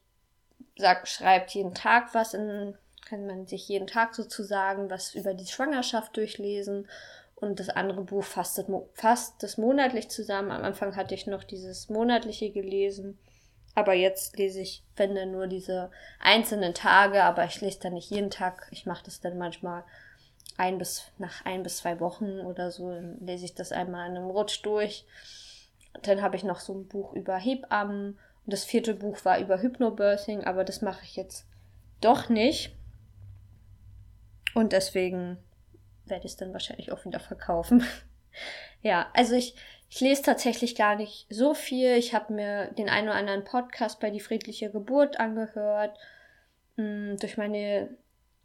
sagt, 0.77 1.09
schreibt 1.09 1.51
jeden 1.53 1.75
Tag 1.75 2.15
was 2.15 2.35
in, 2.35 2.77
kann 3.09 3.27
man 3.27 3.47
sich 3.47 3.69
jeden 3.69 3.87
Tag 3.87 4.15
sozusagen 4.15 4.91
was 4.91 5.15
über 5.15 5.35
die 5.35 5.47
Schwangerschaft 5.47 6.17
durchlesen. 6.17 6.89
Und 7.35 7.61
das 7.61 7.69
andere 7.69 8.03
Buch 8.03 8.25
fasst 8.25 8.59
das, 8.59 8.67
fasst 8.95 9.43
das 9.43 9.59
monatlich 9.59 10.09
zusammen. 10.09 10.51
Am 10.51 10.65
Anfang 10.65 10.97
hatte 10.97 11.15
ich 11.15 11.27
noch 11.27 11.45
dieses 11.45 11.89
monatliche 11.89 12.51
gelesen. 12.51 13.19
Aber 13.75 13.93
jetzt 13.93 14.39
lese 14.39 14.61
ich, 14.61 14.83
wenn 14.97 15.15
dann 15.15 15.33
nur 15.33 15.47
diese 15.47 15.91
einzelnen 16.19 16.73
Tage, 16.73 17.23
aber 17.25 17.45
ich 17.45 17.61
lese 17.61 17.81
dann 17.81 17.93
nicht 17.93 18.11
jeden 18.11 18.31
Tag. 18.31 18.69
Ich 18.71 18.87
mache 18.87 19.05
das 19.05 19.21
dann 19.21 19.37
manchmal 19.37 19.85
ein 20.57 20.79
bis, 20.79 21.05
nach 21.19 21.45
ein 21.45 21.63
bis 21.63 21.79
zwei 21.79 22.01
Wochen 22.01 22.41
oder 22.41 22.71
so, 22.71 22.91
lese 23.21 23.45
ich 23.45 23.55
das 23.55 23.73
einmal 23.73 24.09
in 24.09 24.17
einem 24.17 24.31
Rutsch 24.31 24.65
durch. 24.65 25.05
Dann 26.03 26.23
habe 26.23 26.37
ich 26.37 26.45
noch 26.45 26.61
so 26.61 26.75
ein 26.75 26.89
Buch 26.89 27.13
über 27.15 27.37
Hebammen. 27.37 28.19
Und 28.45 28.53
das 28.53 28.65
vierte 28.65 28.95
Buch 28.95 29.25
war 29.25 29.39
über 29.39 29.61
Hypnobirthing, 29.61 30.45
aber 30.45 30.65
das 30.65 30.83
mache 30.83 31.05
ich 31.05 31.17
jetzt 31.17 31.47
doch 32.01 32.29
nicht. 32.29 32.75
Und 34.55 34.73
deswegen 34.73 35.39
werde 36.07 36.27
ich 36.27 36.33
es 36.33 36.37
dann 36.37 36.53
wahrscheinlich 36.53 36.93
auch 36.93 37.05
wieder 37.05 37.21
verkaufen. 37.21 37.85
ja, 38.83 39.11
also 39.15 39.35
ich, 39.35 39.55
ich 39.91 40.01
lese 40.01 40.23
tatsächlich 40.23 40.77
gar 40.77 40.97
nicht 40.97 41.27
so 41.29 41.55
viel. 41.55 41.97
Ich 41.97 42.15
habe 42.15 42.33
mir 42.33 42.71
den 42.73 42.89
einen 42.89 43.09
oder 43.09 43.19
anderen 43.19 43.45
Podcast 43.45 44.01
bei 44.01 44.11
Die 44.11 44.21
friedliche 44.21 44.71
Geburt 44.71 45.19
angehört. 45.21 45.99
Hm, 46.77 47.17
durch 47.19 47.37
meine 47.37 47.91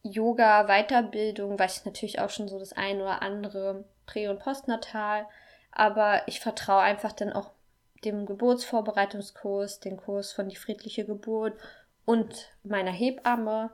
Yoga-Weiterbildung 0.04 1.60
weiß 1.60 1.80
ich 1.80 1.86
natürlich 1.86 2.20
auch 2.20 2.30
schon 2.30 2.48
so 2.48 2.58
das 2.58 2.74
eine 2.74 3.04
oder 3.04 3.22
andere 3.22 3.86
Prä- 4.06 4.28
und 4.28 4.40
Postnatal. 4.40 5.28
Aber 5.72 6.22
ich 6.28 6.40
vertraue 6.40 6.82
einfach 6.82 7.12
dann 7.12 7.32
auch 7.32 7.52
dem 8.04 8.26
Geburtsvorbereitungskurs, 8.26 9.80
den 9.80 9.98
Kurs 9.98 10.32
von 10.32 10.50
die 10.50 10.56
friedliche 10.56 11.06
Geburt 11.06 11.54
und 12.06 12.50
meiner 12.64 12.92
Hebamme 12.92 13.70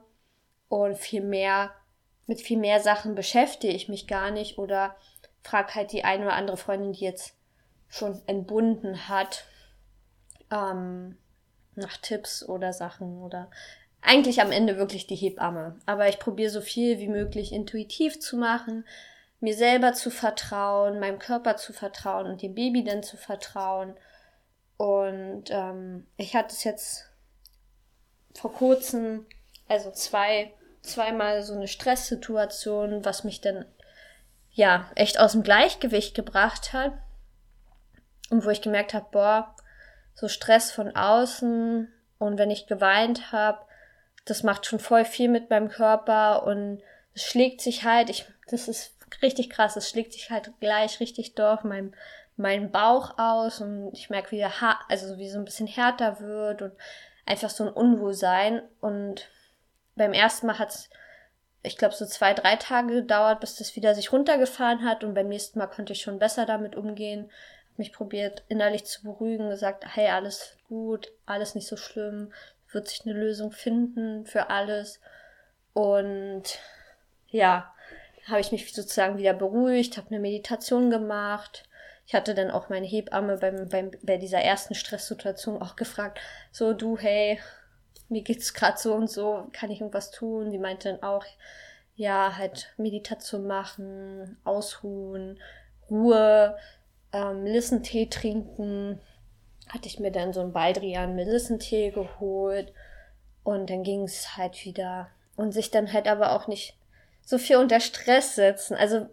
und 0.69 0.97
viel 0.97 1.21
mehr, 1.21 1.71
mit 2.25 2.41
viel 2.41 2.57
mehr 2.57 2.81
Sachen 2.81 3.15
beschäftige 3.15 3.73
ich 3.73 3.87
mich 3.87 4.07
gar 4.07 4.31
nicht 4.31 4.57
oder 4.57 4.95
frage 5.43 5.75
halt 5.75 5.93
die 5.93 6.03
eine 6.03 6.25
oder 6.25 6.35
andere 6.35 6.57
Freundin, 6.57 6.91
die 6.91 7.05
jetzt 7.05 7.35
schon 7.87 8.21
entbunden 8.27 9.07
hat, 9.07 9.45
ähm, 10.51 11.17
nach 11.75 11.97
Tipps 11.97 12.43
oder 12.43 12.73
Sachen 12.73 13.21
oder 13.21 13.49
eigentlich 14.01 14.41
am 14.41 14.51
Ende 14.51 14.77
wirklich 14.77 15.07
die 15.07 15.15
Hebamme. 15.15 15.77
Aber 15.85 16.07
ich 16.09 16.19
probiere 16.19 16.49
so 16.49 16.61
viel 16.61 16.99
wie 16.99 17.07
möglich 17.07 17.53
intuitiv 17.53 18.19
zu 18.19 18.37
machen, 18.37 18.85
mir 19.39 19.53
selber 19.53 19.93
zu 19.93 20.09
vertrauen, 20.09 20.99
meinem 20.99 21.19
Körper 21.19 21.57
zu 21.57 21.73
vertrauen 21.73 22.27
und 22.27 22.41
dem 22.41 22.55
Baby 22.55 22.83
dann 22.83 23.03
zu 23.03 23.17
vertrauen. 23.17 23.95
Und 24.77 25.45
ähm, 25.49 26.07
ich 26.17 26.35
hatte 26.35 26.53
es 26.53 26.63
jetzt 26.63 27.09
vor 28.35 28.53
kurzem, 28.53 29.25
also 29.67 29.91
zwei, 29.91 30.53
zweimal 30.81 31.43
so 31.43 31.53
eine 31.53 31.67
Stresssituation, 31.67 33.05
was 33.05 33.23
mich 33.23 33.41
dann 33.41 33.65
ja 34.51 34.89
echt 34.95 35.19
aus 35.19 35.33
dem 35.33 35.43
Gleichgewicht 35.43 36.15
gebracht 36.15 36.73
hat. 36.73 36.93
Und 38.29 38.43
wo 38.43 38.49
ich 38.49 38.61
gemerkt 38.61 38.93
habe, 38.93 39.07
boah, 39.11 39.55
so 40.13 40.27
Stress 40.27 40.71
von 40.71 40.95
außen 40.95 41.93
und 42.17 42.37
wenn 42.37 42.49
ich 42.49 42.67
geweint 42.67 43.31
habe, 43.31 43.59
das 44.25 44.43
macht 44.43 44.65
schon 44.65 44.79
voll 44.79 45.05
viel 45.05 45.29
mit 45.29 45.49
meinem 45.49 45.69
Körper 45.69 46.43
und 46.43 46.81
es 47.13 47.23
schlägt 47.23 47.61
sich 47.61 47.83
halt, 47.83 48.09
ich, 48.09 48.25
das 48.49 48.67
ist 48.67 48.96
richtig 49.21 49.49
krass. 49.49 49.75
Es 49.75 49.89
schlägt 49.89 50.13
sich 50.13 50.29
halt 50.29 50.51
gleich 50.59 50.99
richtig 50.99 51.35
durch 51.35 51.63
meinem 51.63 51.93
meinen 52.37 52.71
Bauch 52.71 53.17
aus 53.17 53.61
und 53.61 53.91
ich 53.93 54.09
merke, 54.09 54.31
wie 54.31 54.45
ha 54.45 54.79
also 54.89 55.17
wie 55.17 55.27
so 55.27 55.39
ein 55.39 55.45
bisschen 55.45 55.67
härter 55.67 56.19
wird 56.19 56.61
und 56.61 56.73
einfach 57.25 57.49
so 57.49 57.65
ein 57.65 57.73
Unwohlsein. 57.73 58.61
Und 58.79 59.29
beim 59.95 60.13
ersten 60.13 60.47
Mal 60.47 60.59
hat 60.59 60.69
es, 60.69 60.89
ich 61.63 61.77
glaube, 61.77 61.95
so 61.95 62.05
zwei, 62.05 62.33
drei 62.33 62.55
Tage 62.55 62.93
gedauert, 62.93 63.41
bis 63.41 63.55
das 63.55 63.75
wieder 63.75 63.95
sich 63.95 64.11
runtergefahren 64.11 64.85
hat. 64.85 65.03
Und 65.03 65.15
beim 65.15 65.27
nächsten 65.27 65.59
Mal 65.59 65.67
konnte 65.67 65.93
ich 65.93 66.01
schon 66.01 66.19
besser 66.19 66.45
damit 66.45 66.75
umgehen. 66.75 67.31
Hab 67.71 67.79
mich 67.79 67.91
probiert, 67.91 68.43
innerlich 68.47 68.85
zu 68.85 69.03
beruhigen, 69.03 69.49
gesagt, 69.49 69.83
hey, 69.95 70.09
alles 70.09 70.57
gut, 70.67 71.11
alles 71.25 71.55
nicht 71.55 71.67
so 71.67 71.75
schlimm, 71.75 72.31
wird 72.71 72.87
sich 72.87 73.01
eine 73.05 73.13
Lösung 73.13 73.51
finden 73.51 74.27
für 74.27 74.51
alles. 74.51 75.01
Und 75.73 76.59
ja, 77.29 77.73
habe 78.27 78.41
ich 78.41 78.51
mich 78.51 78.73
sozusagen 78.73 79.17
wieder 79.17 79.33
beruhigt, 79.33 79.97
habe 79.97 80.09
eine 80.09 80.19
Meditation 80.19 80.89
gemacht. 80.89 81.63
Ich 82.05 82.13
hatte 82.13 82.35
dann 82.35 82.51
auch 82.51 82.69
meine 82.69 82.85
Hebamme 82.85 83.37
beim, 83.37 83.69
beim, 83.69 83.91
bei 84.03 84.17
dieser 84.17 84.39
ersten 84.39 84.75
Stresssituation 84.75 85.61
auch 85.61 85.75
gefragt, 85.75 86.19
so 86.51 86.73
du, 86.73 86.97
hey, 86.97 87.39
mir 88.09 88.21
geht's 88.21 88.53
gerade 88.53 88.77
so 88.77 88.93
und 88.93 89.09
so, 89.09 89.47
kann 89.51 89.71
ich 89.71 89.81
irgendwas 89.81 90.11
tun? 90.11 90.51
Die 90.51 90.57
meinte 90.57 90.89
dann 90.89 91.03
auch, 91.03 91.25
ja, 91.95 92.37
halt 92.37 92.73
Meditation 92.77 93.47
machen, 93.47 94.37
ausruhen, 94.43 95.39
Ruhe, 95.89 96.57
ähm, 97.11 97.43
Melissentee 97.43 98.05
trinken. 98.05 98.99
Hatte 99.67 99.87
ich 99.87 99.99
mir 99.99 100.11
dann 100.11 100.31
so 100.31 100.41
einen 100.41 100.53
Baldrian 100.53 101.15
Melissentee 101.15 101.91
geholt 101.91 102.71
und 103.43 103.69
dann 103.69 103.83
ging 103.83 104.03
es 104.03 104.37
halt 104.37 104.63
wieder. 104.65 105.09
Und 105.35 105.51
sich 105.51 105.71
dann 105.71 105.91
halt 105.91 106.07
aber 106.07 106.31
auch 106.31 106.47
nicht 106.47 106.77
so 107.27 107.37
viel 107.37 107.57
unter 107.57 107.81
Stress 107.81 108.35
setzen. 108.35 108.77
Also 108.77 109.09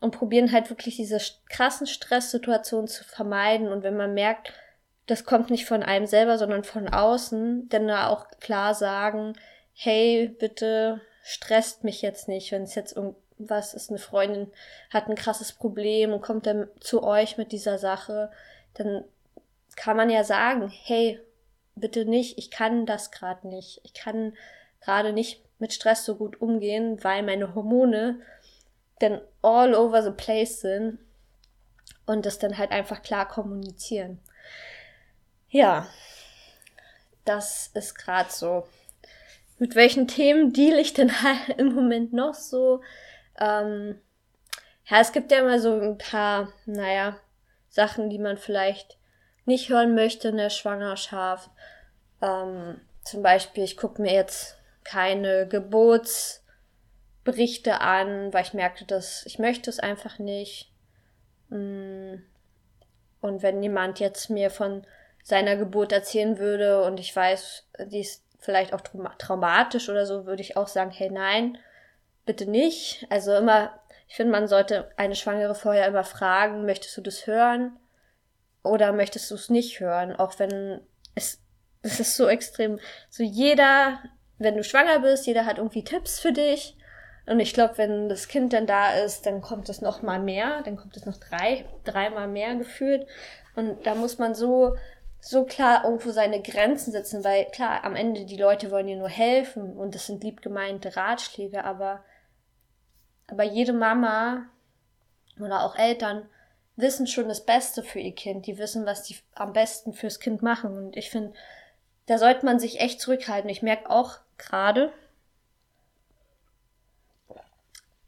und 0.00 0.10
probieren 0.10 0.52
halt 0.52 0.70
wirklich 0.70 0.96
diese 0.96 1.18
krassen 1.48 1.86
Stresssituationen 1.86 2.88
zu 2.88 3.04
vermeiden. 3.04 3.68
Und 3.68 3.82
wenn 3.82 3.96
man 3.96 4.14
merkt, 4.14 4.52
das 5.06 5.24
kommt 5.24 5.50
nicht 5.50 5.64
von 5.64 5.82
einem 5.82 6.06
selber, 6.06 6.36
sondern 6.36 6.64
von 6.64 6.88
außen, 6.88 7.68
dann 7.68 7.88
da 7.88 8.08
auch 8.08 8.26
klar 8.40 8.74
sagen, 8.74 9.34
hey, 9.72 10.34
bitte 10.38 11.00
stresst 11.22 11.84
mich 11.84 12.02
jetzt 12.02 12.28
nicht, 12.28 12.50
wenn 12.52 12.62
es 12.62 12.74
jetzt 12.74 12.96
irgendwas 12.96 13.74
ist, 13.74 13.90
eine 13.90 13.98
Freundin 13.98 14.50
hat 14.90 15.08
ein 15.08 15.14
krasses 15.14 15.52
Problem 15.52 16.12
und 16.12 16.22
kommt 16.22 16.46
dann 16.46 16.68
zu 16.80 17.02
euch 17.02 17.36
mit 17.38 17.52
dieser 17.52 17.78
Sache, 17.78 18.30
dann 18.74 19.04
kann 19.76 19.96
man 19.96 20.10
ja 20.10 20.24
sagen, 20.24 20.72
hey, 20.84 21.20
bitte 21.76 22.04
nicht, 22.04 22.38
ich 22.38 22.50
kann 22.50 22.86
das 22.86 23.10
gerade 23.10 23.46
nicht. 23.46 23.80
Ich 23.84 23.94
kann 23.94 24.34
gerade 24.80 25.12
nicht 25.12 25.42
mit 25.58 25.72
Stress 25.72 26.04
so 26.04 26.16
gut 26.16 26.40
umgehen, 26.40 27.02
weil 27.02 27.22
meine 27.22 27.54
Hormone 27.54 28.20
dann 29.00 29.20
all 29.42 29.74
over 29.74 30.02
the 30.02 30.10
place 30.10 30.60
sind 30.60 30.98
und 32.06 32.26
das 32.26 32.38
dann 32.38 32.58
halt 32.58 32.70
einfach 32.70 33.02
klar 33.02 33.28
kommunizieren. 33.28 34.20
Ja, 35.50 35.86
das 37.24 37.70
ist 37.74 37.94
gerade 37.94 38.30
so. 38.30 38.66
Mit 39.58 39.74
welchen 39.74 40.06
Themen 40.08 40.52
deal 40.52 40.78
ich 40.78 40.94
denn 40.94 41.22
halt 41.22 41.48
im 41.58 41.74
Moment 41.74 42.12
noch 42.12 42.34
so? 42.34 42.82
Ähm, 43.38 44.00
ja, 44.86 45.00
es 45.00 45.12
gibt 45.12 45.30
ja 45.30 45.40
immer 45.40 45.60
so 45.60 45.78
ein 45.78 45.98
paar, 45.98 46.52
naja, 46.66 47.18
Sachen, 47.68 48.08
die 48.10 48.18
man 48.18 48.38
vielleicht 48.38 48.98
nicht 49.44 49.68
hören 49.68 49.94
möchte 49.94 50.28
in 50.28 50.36
der 50.36 50.50
Schwangerschaft. 50.50 51.50
Ähm, 52.22 52.80
zum 53.04 53.22
Beispiel, 53.22 53.64
ich 53.64 53.76
gucke 53.76 54.02
mir 54.02 54.12
jetzt 54.12 54.57
keine 54.88 55.46
Geburtsberichte 55.46 57.82
an, 57.82 58.32
weil 58.32 58.42
ich 58.42 58.54
merkte, 58.54 58.86
dass 58.86 59.26
ich 59.26 59.38
möchte 59.38 59.68
es 59.68 59.78
einfach 59.78 60.18
nicht. 60.18 60.72
Mm. 61.50 62.14
Und 63.20 63.42
wenn 63.42 63.62
jemand 63.62 64.00
jetzt 64.00 64.30
mir 64.30 64.50
von 64.50 64.86
seiner 65.22 65.56
Geburt 65.56 65.92
erzählen 65.92 66.38
würde 66.38 66.82
und 66.84 66.98
ich 67.00 67.14
weiß, 67.14 67.66
die 67.86 68.00
ist 68.00 68.24
vielleicht 68.38 68.72
auch 68.72 68.80
traumatisch 69.18 69.90
oder 69.90 70.06
so, 70.06 70.24
würde 70.24 70.40
ich 70.40 70.56
auch 70.56 70.68
sagen, 70.68 70.90
hey 70.90 71.10
nein, 71.10 71.58
bitte 72.24 72.46
nicht. 72.46 73.06
Also 73.10 73.34
immer, 73.34 73.78
ich 74.06 74.14
finde, 74.14 74.32
man 74.32 74.48
sollte 74.48 74.90
eine 74.96 75.16
Schwangere 75.16 75.54
vorher 75.54 75.86
immer 75.86 76.04
fragen, 76.04 76.64
möchtest 76.64 76.96
du 76.96 77.02
das 77.02 77.26
hören 77.26 77.78
oder 78.62 78.92
möchtest 78.92 79.30
du 79.30 79.34
es 79.34 79.50
nicht 79.50 79.80
hören? 79.80 80.16
Auch 80.16 80.38
wenn 80.38 80.80
es, 81.14 81.42
es 81.82 82.00
ist 82.00 82.16
so 82.16 82.26
extrem, 82.28 82.78
so 83.10 83.22
jeder 83.22 84.00
wenn 84.38 84.56
du 84.56 84.64
schwanger 84.64 85.00
bist, 85.00 85.26
jeder 85.26 85.44
hat 85.46 85.58
irgendwie 85.58 85.84
Tipps 85.84 86.20
für 86.20 86.32
dich. 86.32 86.76
Und 87.26 87.40
ich 87.40 87.52
glaube, 87.52 87.76
wenn 87.76 88.08
das 88.08 88.28
Kind 88.28 88.52
dann 88.52 88.66
da 88.66 88.92
ist, 88.92 89.26
dann 89.26 89.42
kommt 89.42 89.68
es 89.68 89.82
noch 89.82 90.00
mal 90.00 90.18
mehr, 90.18 90.62
dann 90.62 90.76
kommt 90.76 90.96
es 90.96 91.04
noch 91.04 91.18
drei, 91.18 91.66
dreimal 91.84 92.26
mehr 92.26 92.54
gefühlt. 92.54 93.06
Und 93.54 93.86
da 93.86 93.94
muss 93.94 94.18
man 94.18 94.34
so, 94.34 94.76
so 95.20 95.44
klar 95.44 95.84
irgendwo 95.84 96.10
seine 96.10 96.40
Grenzen 96.40 96.92
setzen, 96.92 97.24
weil 97.24 97.44
klar, 97.46 97.84
am 97.84 97.96
Ende 97.96 98.24
die 98.24 98.36
Leute 98.36 98.70
wollen 98.70 98.86
dir 98.86 98.96
nur 98.96 99.10
helfen 99.10 99.76
und 99.76 99.94
das 99.94 100.06
sind 100.06 100.24
lieb 100.24 100.40
gemeinte 100.40 100.96
Ratschläge, 100.96 101.64
aber, 101.64 102.02
aber 103.26 103.42
jede 103.42 103.74
Mama 103.74 104.46
oder 105.38 105.64
auch 105.64 105.76
Eltern 105.76 106.28
wissen 106.76 107.06
schon 107.06 107.28
das 107.28 107.44
Beste 107.44 107.82
für 107.82 107.98
ihr 107.98 108.14
Kind. 108.14 108.46
Die 108.46 108.56
wissen, 108.56 108.86
was 108.86 109.02
die 109.02 109.16
am 109.34 109.52
besten 109.52 109.92
fürs 109.92 110.20
Kind 110.20 110.42
machen. 110.42 110.76
Und 110.76 110.96
ich 110.96 111.10
finde, 111.10 111.34
da 112.06 112.18
sollte 112.18 112.46
man 112.46 112.58
sich 112.58 112.80
echt 112.80 113.00
zurückhalten. 113.00 113.50
Ich 113.50 113.62
merke 113.62 113.90
auch 113.90 114.20
gerade, 114.38 114.92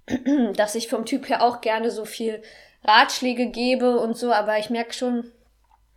dass 0.54 0.74
ich 0.74 0.88
vom 0.88 1.04
Typ 1.06 1.28
her 1.28 1.42
auch 1.42 1.60
gerne 1.60 1.90
so 1.90 2.04
viel 2.04 2.42
Ratschläge 2.84 3.46
gebe 3.46 3.98
und 3.98 4.16
so, 4.16 4.32
aber 4.32 4.58
ich 4.58 4.70
merke 4.70 4.92
schon, 4.92 5.30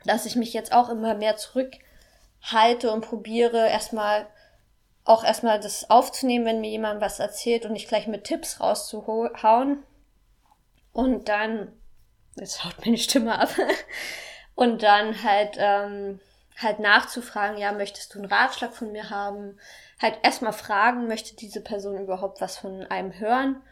dass 0.06 0.26
ich 0.26 0.36
mich 0.36 0.54
jetzt 0.54 0.74
auch 0.74 0.89
immer 0.89 1.15
mehr 1.15 1.38
zurückhalte 1.38 2.91
und 2.91 3.02
probiere 3.02 3.69
erstmal 3.69 4.28
auch 5.06 5.24
erstmal 5.24 5.60
das 5.60 5.89
aufzunehmen, 5.89 6.46
wenn 6.46 6.62
mir 6.62 6.69
jemand 6.69 7.02
was 7.02 7.19
erzählt 7.19 7.65
und 7.65 7.74
nicht 7.74 7.89
gleich 7.89 8.08
mit 8.08 8.24
Tipps 8.24 8.62
rauszuhauen. 8.62 9.84
Und 10.93 11.28
dann, 11.28 11.74
jetzt 12.36 12.63
haut 12.63 12.86
meine 12.86 12.98
Stimme 12.98 13.38
ab, 13.38 13.50
und 14.56 14.84
dann 14.84 15.24
halt 15.24 15.56
ähm, 15.58 16.19
halt 16.62 16.80
nachzufragen, 16.80 17.58
ja, 17.58 17.72
möchtest 17.72 18.13
du 18.13 18.19
einen 18.19 18.32
Ratschlag 18.32 18.74
von 18.74 18.91
mir 18.91 19.10
haben? 19.10 19.60
Halt 20.04 20.20
erstmal 20.22 20.52
fragen, 20.52 21.08
möchte 21.08 21.34
diese 21.34 21.62
Person 21.62 21.98
überhaupt 21.98 22.42
was 22.42 22.58
von 22.58 22.84
einem 22.88 23.18
hören? 23.18 23.63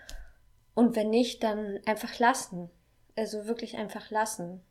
Und 0.74 0.96
wenn 0.96 1.10
nicht, 1.10 1.44
dann 1.44 1.82
einfach 1.86 2.20
lassen. 2.20 2.70
Also 3.18 3.48
wirklich 3.48 3.76
einfach 3.76 4.10
lassen. 4.12 4.64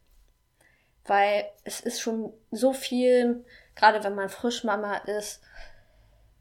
Weil 1.04 1.44
es 1.64 1.80
ist 1.80 2.00
schon 2.00 2.32
so 2.50 2.72
viel, 2.72 3.44
gerade 3.74 4.02
wenn 4.02 4.14
man 4.14 4.30
Frischmama 4.30 4.96
ist, 4.96 5.42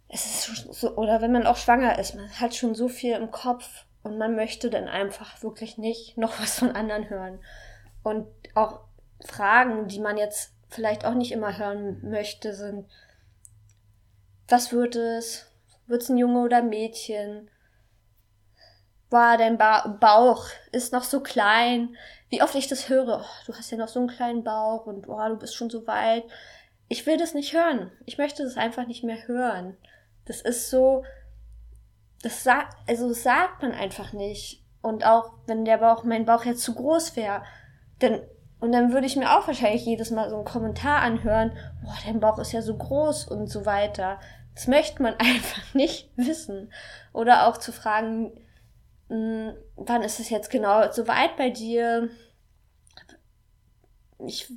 es 0.08 0.26
ist 0.26 0.46
schon 0.46 0.74
so, 0.74 0.96
oder 0.96 1.22
wenn 1.22 1.34
man 1.34 1.46
auch 1.46 1.58
schwanger 1.58 2.00
ist, 2.00 2.16
man 2.16 2.30
hat 2.40 2.56
schon 2.56 2.74
so 2.74 2.88
viel 2.88 3.14
im 3.14 3.30
Kopf 3.30 3.86
und 4.04 4.18
man 4.18 4.38
möchte 4.38 4.70
dann 4.70 4.88
einfach 4.88 5.44
wirklich 5.44 5.78
nicht 5.78 6.18
noch 6.18 6.40
was 6.40 6.60
von 6.60 6.72
anderen 6.72 7.10
hören. 7.10 7.40
Und 8.04 8.28
auch 8.56 8.86
Fragen, 9.26 9.90
die 9.90 10.00
man 10.00 10.16
jetzt 10.16 10.54
vielleicht 10.70 11.04
auch 11.04 11.14
nicht 11.14 11.34
immer 11.34 11.58
hören 11.58 12.10
möchte, 12.10 12.54
sind, 12.54 12.88
was 14.50 14.72
wird 14.72 14.96
es? 14.96 15.46
Wird 15.88 16.04
es 16.04 16.10
ein 16.10 16.18
Junge 16.18 16.42
oder 16.42 16.58
ein 16.58 16.70
Mädchen? 16.70 17.50
War 19.10 19.38
dein 19.38 19.58
ba 19.58 19.88
Bauch 20.00 20.46
ist 20.72 20.94
noch 20.94 21.04
so 21.04 21.22
klein? 21.22 21.96
Wie 22.30 22.44
oft 22.44 22.54
ich 22.56 22.68
das 22.68 22.90
höre, 22.90 23.22
oh, 23.22 23.46
du 23.48 23.54
hast 23.54 23.72
ja 23.72 23.78
noch 23.78 23.88
so 23.88 24.00
einen 24.00 24.10
kleinen 24.10 24.44
Bauch 24.44 24.86
und 24.86 25.08
oh, 25.10 25.28
du 25.28 25.38
bist 25.38 25.56
schon 25.56 25.70
so 25.70 25.88
weit. 25.88 26.24
Ich 26.88 27.06
will 27.06 27.18
das 27.18 27.34
nicht 27.34 27.54
hören. 27.54 27.92
Ich 28.06 28.18
möchte 28.18 28.44
das 28.44 28.58
einfach 28.58 28.86
nicht 28.86 29.04
mehr 29.04 29.28
hören. 29.28 29.78
Das 30.26 30.42
ist 30.42 30.70
so, 30.70 31.04
das 32.22 32.44
sagt, 32.44 32.78
also 32.88 33.10
das 33.10 33.24
sagt 33.24 33.64
man 33.64 33.72
einfach 33.72 34.14
nicht. 34.14 34.64
Und 34.82 35.06
auch 35.06 35.34
wenn 35.48 35.66
der 35.66 35.78
Bauch, 35.78 36.04
mein 36.04 36.26
Bauch 36.26 36.46
jetzt 36.46 36.62
zu 36.62 36.76
groß 36.76 37.16
wäre, 37.16 37.44
dann 38.00 38.22
und 38.60 38.74
dann 38.74 38.92
würde 38.92 39.08
ich 39.08 39.16
mir 39.16 39.38
auch 39.38 39.48
wahrscheinlich 39.48 39.86
jedes 39.86 40.12
Mal 40.12 40.30
so 40.30 40.36
einen 40.36 40.46
Kommentar 40.46 41.02
anhören, 41.02 41.54
boah, 41.82 41.96
dein 42.06 42.20
Bauch 42.20 42.40
ist 42.40 42.52
ja 42.52 42.62
so 42.62 42.76
groß 42.76 43.28
und 43.28 43.48
so 43.48 43.66
weiter. 43.66 44.20
Das 44.56 44.68
möchte 44.68 45.02
man 45.02 45.16
einfach 45.20 45.74
nicht 45.74 46.10
wissen. 46.16 46.72
Oder 47.14 47.48
auch 47.48 47.58
zu 47.58 47.72
fragen, 47.72 48.32
hm, 49.10 49.54
wann 49.76 50.04
ist 50.04 50.20
es 50.20 50.30
jetzt 50.30 50.50
genau 50.50 50.92
so 50.92 51.08
weit 51.08 51.38
bei 51.38 51.50
dir? 51.50 52.10
Ich 54.26 54.52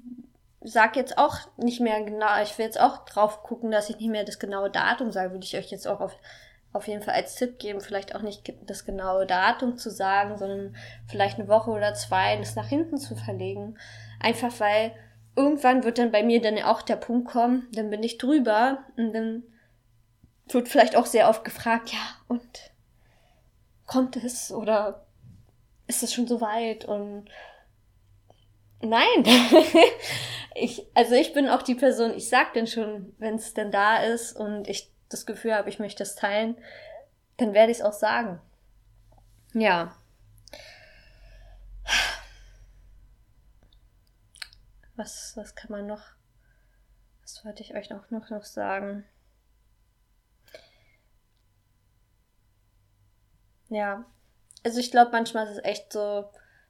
sag 0.61 0.97
jetzt 0.97 1.19
auch 1.19 1.37
nicht 1.57 1.81
mehr 1.81 2.03
genau, 2.03 2.43
ich 2.43 2.57
will 2.59 2.67
jetzt 2.67 2.81
auch 2.81 3.05
drauf 3.05 3.43
gucken, 3.43 3.71
dass 3.71 3.91
ich 3.91 3.97
nicht 3.97 4.11
mehr 4.11 4.25
das 4.25 4.39
genaue 4.39 4.71
Datum 4.71 5.11
sage, 5.13 5.33
würde 5.33 5.45
ich 5.45 5.57
euch 5.57 5.71
jetzt 5.71 5.87
auch 5.87 6.01
auf 6.01 6.17
auf 6.73 6.89
jeden 6.89 7.03
Fall 7.03 7.15
als 7.15 7.35
Tipp 7.35 7.59
geben, 7.59 7.81
vielleicht 7.81 8.15
auch 8.15 8.23
nicht 8.23 8.53
das 8.67 8.85
genaue 8.85 9.27
Datum 9.27 9.77
zu 9.77 9.91
sagen, 9.91 10.39
sondern 10.39 10.75
vielleicht 11.07 11.39
eine 11.39 11.49
Woche 11.49 11.71
oder 11.71 11.95
zwei 11.95 12.37
das 12.37 12.57
nach 12.57 12.67
hinten 12.67 12.97
zu 12.97 13.15
verlegen. 13.15 13.77
Einfach 14.21 14.59
weil 14.59 14.93
irgendwann 15.37 15.85
wird 15.85 15.99
dann 15.99 16.13
bei 16.13 16.23
mir 16.23 16.41
dann 16.41 16.59
auch 16.63 16.83
der 16.83 16.97
Punkt 16.97 17.29
kommen, 17.29 17.69
dann 17.73 17.91
bin 17.91 18.03
ich 18.03 18.19
drüber 18.19 18.79
und 18.97 19.13
dann 19.13 19.43
wird 20.49 20.69
vielleicht 20.69 20.97
auch 20.97 21.07
sehr 21.07 21.29
oft 21.29 21.45
gefragt, 21.45 21.93
ja, 21.93 22.17
und 22.29 22.43
kommt 23.87 24.17
es 24.17 24.51
oder 24.53 25.07
ist 25.87 26.03
es 26.03 26.13
schon 26.13 26.27
so 26.27 26.41
weit 26.41 26.85
und 26.85 27.27
nein. 28.81 29.25
ich, 30.55 30.87
also 30.95 31.15
ich 31.15 31.33
bin 31.33 31.49
auch 31.49 31.63
die 31.63 31.75
Person, 31.75 32.15
ich 32.15 32.29
sag 32.29 32.55
dann 32.55 32.67
schon, 32.67 33.15
wenn 33.19 33.35
es 33.35 33.55
denn 33.55 33.71
da 33.71 34.03
ist 34.03 34.37
und 34.37 34.69
ich 34.69 34.91
das 35.09 35.27
Gefühl 35.27 35.55
habe, 35.55 35.69
ich 35.69 35.79
möchte 35.79 36.03
es 36.03 36.15
teilen, 36.15 36.57
dann 37.37 37.53
werde 37.53 37.73
ich 37.73 37.79
es 37.79 37.85
auch 37.85 37.93
sagen. 37.93 38.41
Ja. 39.53 39.95
Was, 44.97 45.37
was 45.37 45.55
kann 45.55 45.71
man 45.71 45.87
noch? 45.87 46.03
Was 47.23 47.45
wollte 47.45 47.63
ich 47.63 47.75
euch 47.75 47.93
auch 47.93 48.11
noch, 48.11 48.31
noch 48.31 48.45
sagen? 48.45 49.05
Ja. 53.73 54.05
Also 54.65 54.81
ich 54.81 54.91
glaube, 54.91 55.13
manchmal 55.13 55.47
ist 55.47 55.57
es 55.57 55.65
echt 55.65 55.93
so 55.93 56.29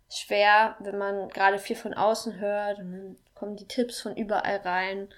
schwer, 0.09 0.77
wenn 0.79 0.99
man 0.99 1.29
gerade 1.29 1.59
viel 1.59 1.77
von 1.77 1.95
außen 1.95 2.38
hört 2.38 2.79
und 2.79 2.93
dann 2.93 3.17
kommen 3.35 3.57
die 3.57 3.67
Tipps 3.67 4.01
von 4.01 4.17
überall 4.17 4.59
rein, 4.59 5.09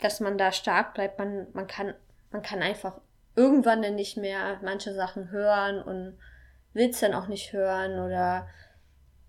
dass 0.00 0.20
man 0.20 0.38
da 0.38 0.52
stark 0.52 0.94
bleibt. 0.94 1.18
Man, 1.18 1.48
man 1.52 1.66
kann, 1.66 1.94
man 2.30 2.42
kann 2.42 2.62
einfach 2.62 3.00
irgendwann 3.34 3.82
dann 3.82 3.96
nicht 3.96 4.16
mehr 4.16 4.60
manche 4.62 4.94
Sachen 4.94 5.30
hören 5.30 5.82
und 5.82 6.18
will 6.72 6.90
es 6.90 7.00
dann 7.00 7.14
auch 7.14 7.26
nicht 7.26 7.52
hören 7.52 7.98
oder 7.98 8.48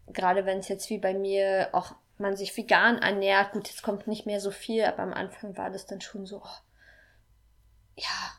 gerade 0.08 0.46
wenn 0.46 0.60
es 0.60 0.68
jetzt 0.68 0.90
wie 0.92 1.00
bei 1.00 1.16
mir 1.16 1.70
auch 1.72 1.96
man 2.18 2.38
sich 2.38 2.56
vegan 2.56 3.00
ernährt, 3.00 3.52
gut, 3.52 3.68
jetzt 3.68 3.82
kommt 3.82 4.08
nicht 4.08 4.26
mehr 4.26 4.40
so 4.40 4.52
viel, 4.52 4.86
aber 4.86 5.00
am 5.00 5.14
Anfang 5.14 5.58
war 5.58 5.70
das 5.70 5.86
dann 5.86 6.02
schon 6.02 6.26
so, 6.26 6.38
oh, 6.38 6.58
ja, 7.96 8.32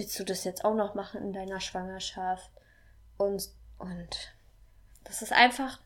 willst 0.00 0.18
du 0.18 0.24
das 0.24 0.44
jetzt 0.44 0.64
auch 0.64 0.74
noch 0.74 0.94
machen 0.94 1.20
in 1.20 1.34
deiner 1.34 1.60
Schwangerschaft? 1.60 2.50
Und, 3.18 3.50
und 3.78 4.32
das 5.04 5.20
ist 5.20 5.32
einfach 5.32 5.78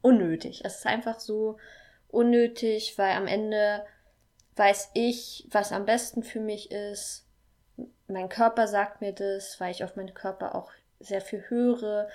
unnötig. 0.00 0.64
Es 0.64 0.78
ist 0.78 0.86
einfach 0.86 1.20
so 1.20 1.58
unnötig, 2.08 2.96
weil 2.96 3.14
am 3.14 3.26
Ende 3.26 3.84
weiß 4.56 4.92
ich, 4.94 5.46
was 5.50 5.72
am 5.72 5.84
besten 5.84 6.22
für 6.22 6.40
mich 6.40 6.70
ist. 6.70 7.26
Mein 8.08 8.30
Körper 8.30 8.66
sagt 8.66 9.02
mir 9.02 9.12
das, 9.12 9.60
weil 9.60 9.72
ich 9.72 9.84
auf 9.84 9.94
meinen 9.94 10.14
Körper 10.14 10.54
auch 10.54 10.72
sehr 10.98 11.20
viel 11.20 11.44
höre. 11.50 12.08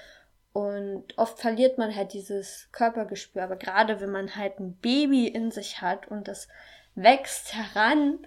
Und 0.51 1.15
oft 1.15 1.37
verliert 1.37 1.77
man 1.77 1.95
halt 1.95 2.13
dieses 2.13 2.69
Körpergespür. 2.71 3.43
Aber 3.43 3.55
gerade 3.55 4.01
wenn 4.01 4.11
man 4.11 4.35
halt 4.35 4.59
ein 4.59 4.77
Baby 4.77 5.27
in 5.27 5.51
sich 5.51 5.79
hat 5.79 6.07
und 6.07 6.27
das 6.27 6.47
wächst 6.95 7.53
heran, 7.53 8.17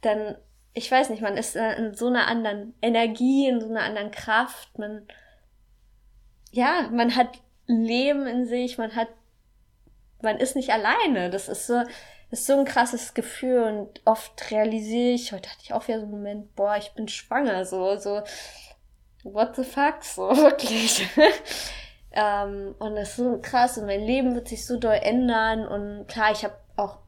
dann, 0.00 0.36
ich 0.74 0.90
weiß 0.90 1.10
nicht, 1.10 1.22
man 1.22 1.36
ist 1.36 1.56
in 1.56 1.94
so 1.94 2.06
einer 2.06 2.26
anderen 2.26 2.74
Energie, 2.80 3.48
in 3.48 3.60
so 3.60 3.68
einer 3.68 3.82
anderen 3.82 4.10
Kraft. 4.10 4.78
Man, 4.78 5.06
ja, 6.50 6.88
man 6.90 7.14
hat 7.14 7.40
Leben 7.66 8.26
in 8.26 8.46
sich, 8.46 8.78
man 8.78 8.96
hat, 8.96 9.08
man 10.22 10.38
ist 10.38 10.56
nicht 10.56 10.70
alleine. 10.70 11.30
Das 11.30 11.48
ist 11.48 11.66
so, 11.66 11.82
ist 12.32 12.46
so 12.46 12.58
ein 12.58 12.64
krasses 12.64 13.12
Gefühl 13.12 13.62
und 13.62 14.00
oft 14.06 14.50
realisiere 14.50 15.12
ich, 15.12 15.32
heute 15.32 15.50
hatte 15.50 15.60
ich 15.62 15.74
auch 15.74 15.86
wieder 15.86 16.00
so 16.00 16.06
einen 16.06 16.12
Moment, 16.12 16.56
boah, 16.56 16.76
ich 16.78 16.92
bin 16.92 17.06
schwanger, 17.06 17.66
so, 17.66 17.96
so, 17.98 18.22
what 19.22 19.54
the 19.54 19.64
fuck, 19.64 20.02
so, 20.02 20.22
wirklich. 20.36 21.06
ähm, 22.12 22.74
und 22.78 22.96
das 22.96 23.10
ist 23.10 23.16
so 23.16 23.38
krass 23.42 23.76
und 23.76 23.84
mein 23.84 24.00
Leben 24.00 24.34
wird 24.34 24.48
sich 24.48 24.64
so 24.66 24.78
doll 24.78 24.98
ändern 25.02 25.68
und 25.68 26.08
klar, 26.08 26.32
ich 26.32 26.42
habe 26.42 26.56
auch 26.76 27.01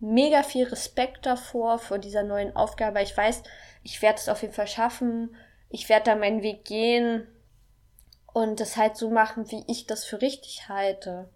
mega 0.00 0.42
viel 0.42 0.66
Respekt 0.66 1.26
davor, 1.26 1.78
vor 1.78 1.98
dieser 1.98 2.22
neuen 2.22 2.54
Aufgabe. 2.54 3.02
Ich 3.02 3.16
weiß, 3.16 3.42
ich 3.82 4.02
werde 4.02 4.18
es 4.18 4.28
auf 4.28 4.42
jeden 4.42 4.54
Fall 4.54 4.66
schaffen. 4.66 5.34
Ich 5.68 5.88
werde 5.88 6.04
da 6.04 6.16
meinen 6.16 6.42
Weg 6.42 6.64
gehen 6.64 7.26
und 8.32 8.60
das 8.60 8.76
halt 8.76 8.96
so 8.96 9.10
machen, 9.10 9.50
wie 9.50 9.64
ich 9.66 9.86
das 9.86 10.04
für 10.04 10.20
richtig 10.20 10.68
halte. 10.68 11.28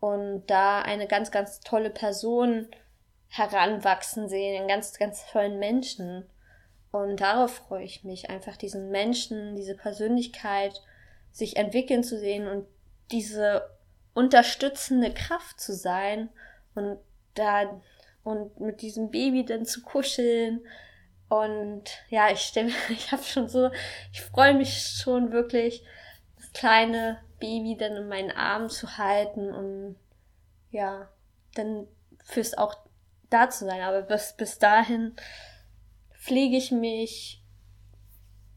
Und 0.00 0.46
da 0.46 0.80
eine 0.82 1.06
ganz, 1.06 1.30
ganz 1.30 1.60
tolle 1.60 1.90
Person 1.90 2.68
heranwachsen 3.28 4.28
sehen, 4.28 4.58
einen 4.58 4.68
ganz, 4.68 4.98
ganz 4.98 5.26
tollen 5.26 5.58
Menschen. 5.58 6.26
Und 6.92 7.20
darauf 7.20 7.54
freue 7.54 7.84
ich 7.84 8.04
mich, 8.04 8.30
einfach 8.30 8.56
diesen 8.56 8.90
Menschen, 8.90 9.56
diese 9.56 9.74
Persönlichkeit 9.74 10.80
sich 11.32 11.56
entwickeln 11.56 12.04
zu 12.04 12.18
sehen 12.18 12.46
und 12.46 12.66
diese 13.10 13.68
unterstützende 14.14 15.12
Kraft 15.12 15.60
zu 15.60 15.74
sein 15.74 16.28
und 16.74 16.98
da 17.34 17.80
und 18.22 18.58
mit 18.60 18.82
diesem 18.82 19.10
Baby 19.10 19.44
dann 19.44 19.66
zu 19.66 19.82
kuscheln. 19.82 20.66
Und 21.28 21.84
ja, 22.08 22.30
ich 22.30 22.40
stelle 22.40 22.72
ich 22.90 23.12
habe 23.12 23.22
schon 23.22 23.48
so, 23.48 23.70
ich 24.12 24.22
freue 24.22 24.54
mich 24.54 24.96
schon 25.02 25.32
wirklich, 25.32 25.84
kleine 26.52 27.20
Baby 27.40 27.76
dann 27.76 27.96
in 27.96 28.08
meinen 28.08 28.30
Armen 28.30 28.70
zu 28.70 28.96
halten 28.96 29.52
und 29.52 29.96
ja, 30.70 31.08
dann 31.54 31.86
fürs 32.22 32.56
auch 32.56 32.76
da 33.30 33.50
zu 33.50 33.66
sein. 33.66 33.82
Aber 33.82 34.02
bis, 34.02 34.34
bis 34.36 34.58
dahin 34.58 35.14
pflege 36.12 36.56
ich 36.56 36.70
mich, 36.70 37.42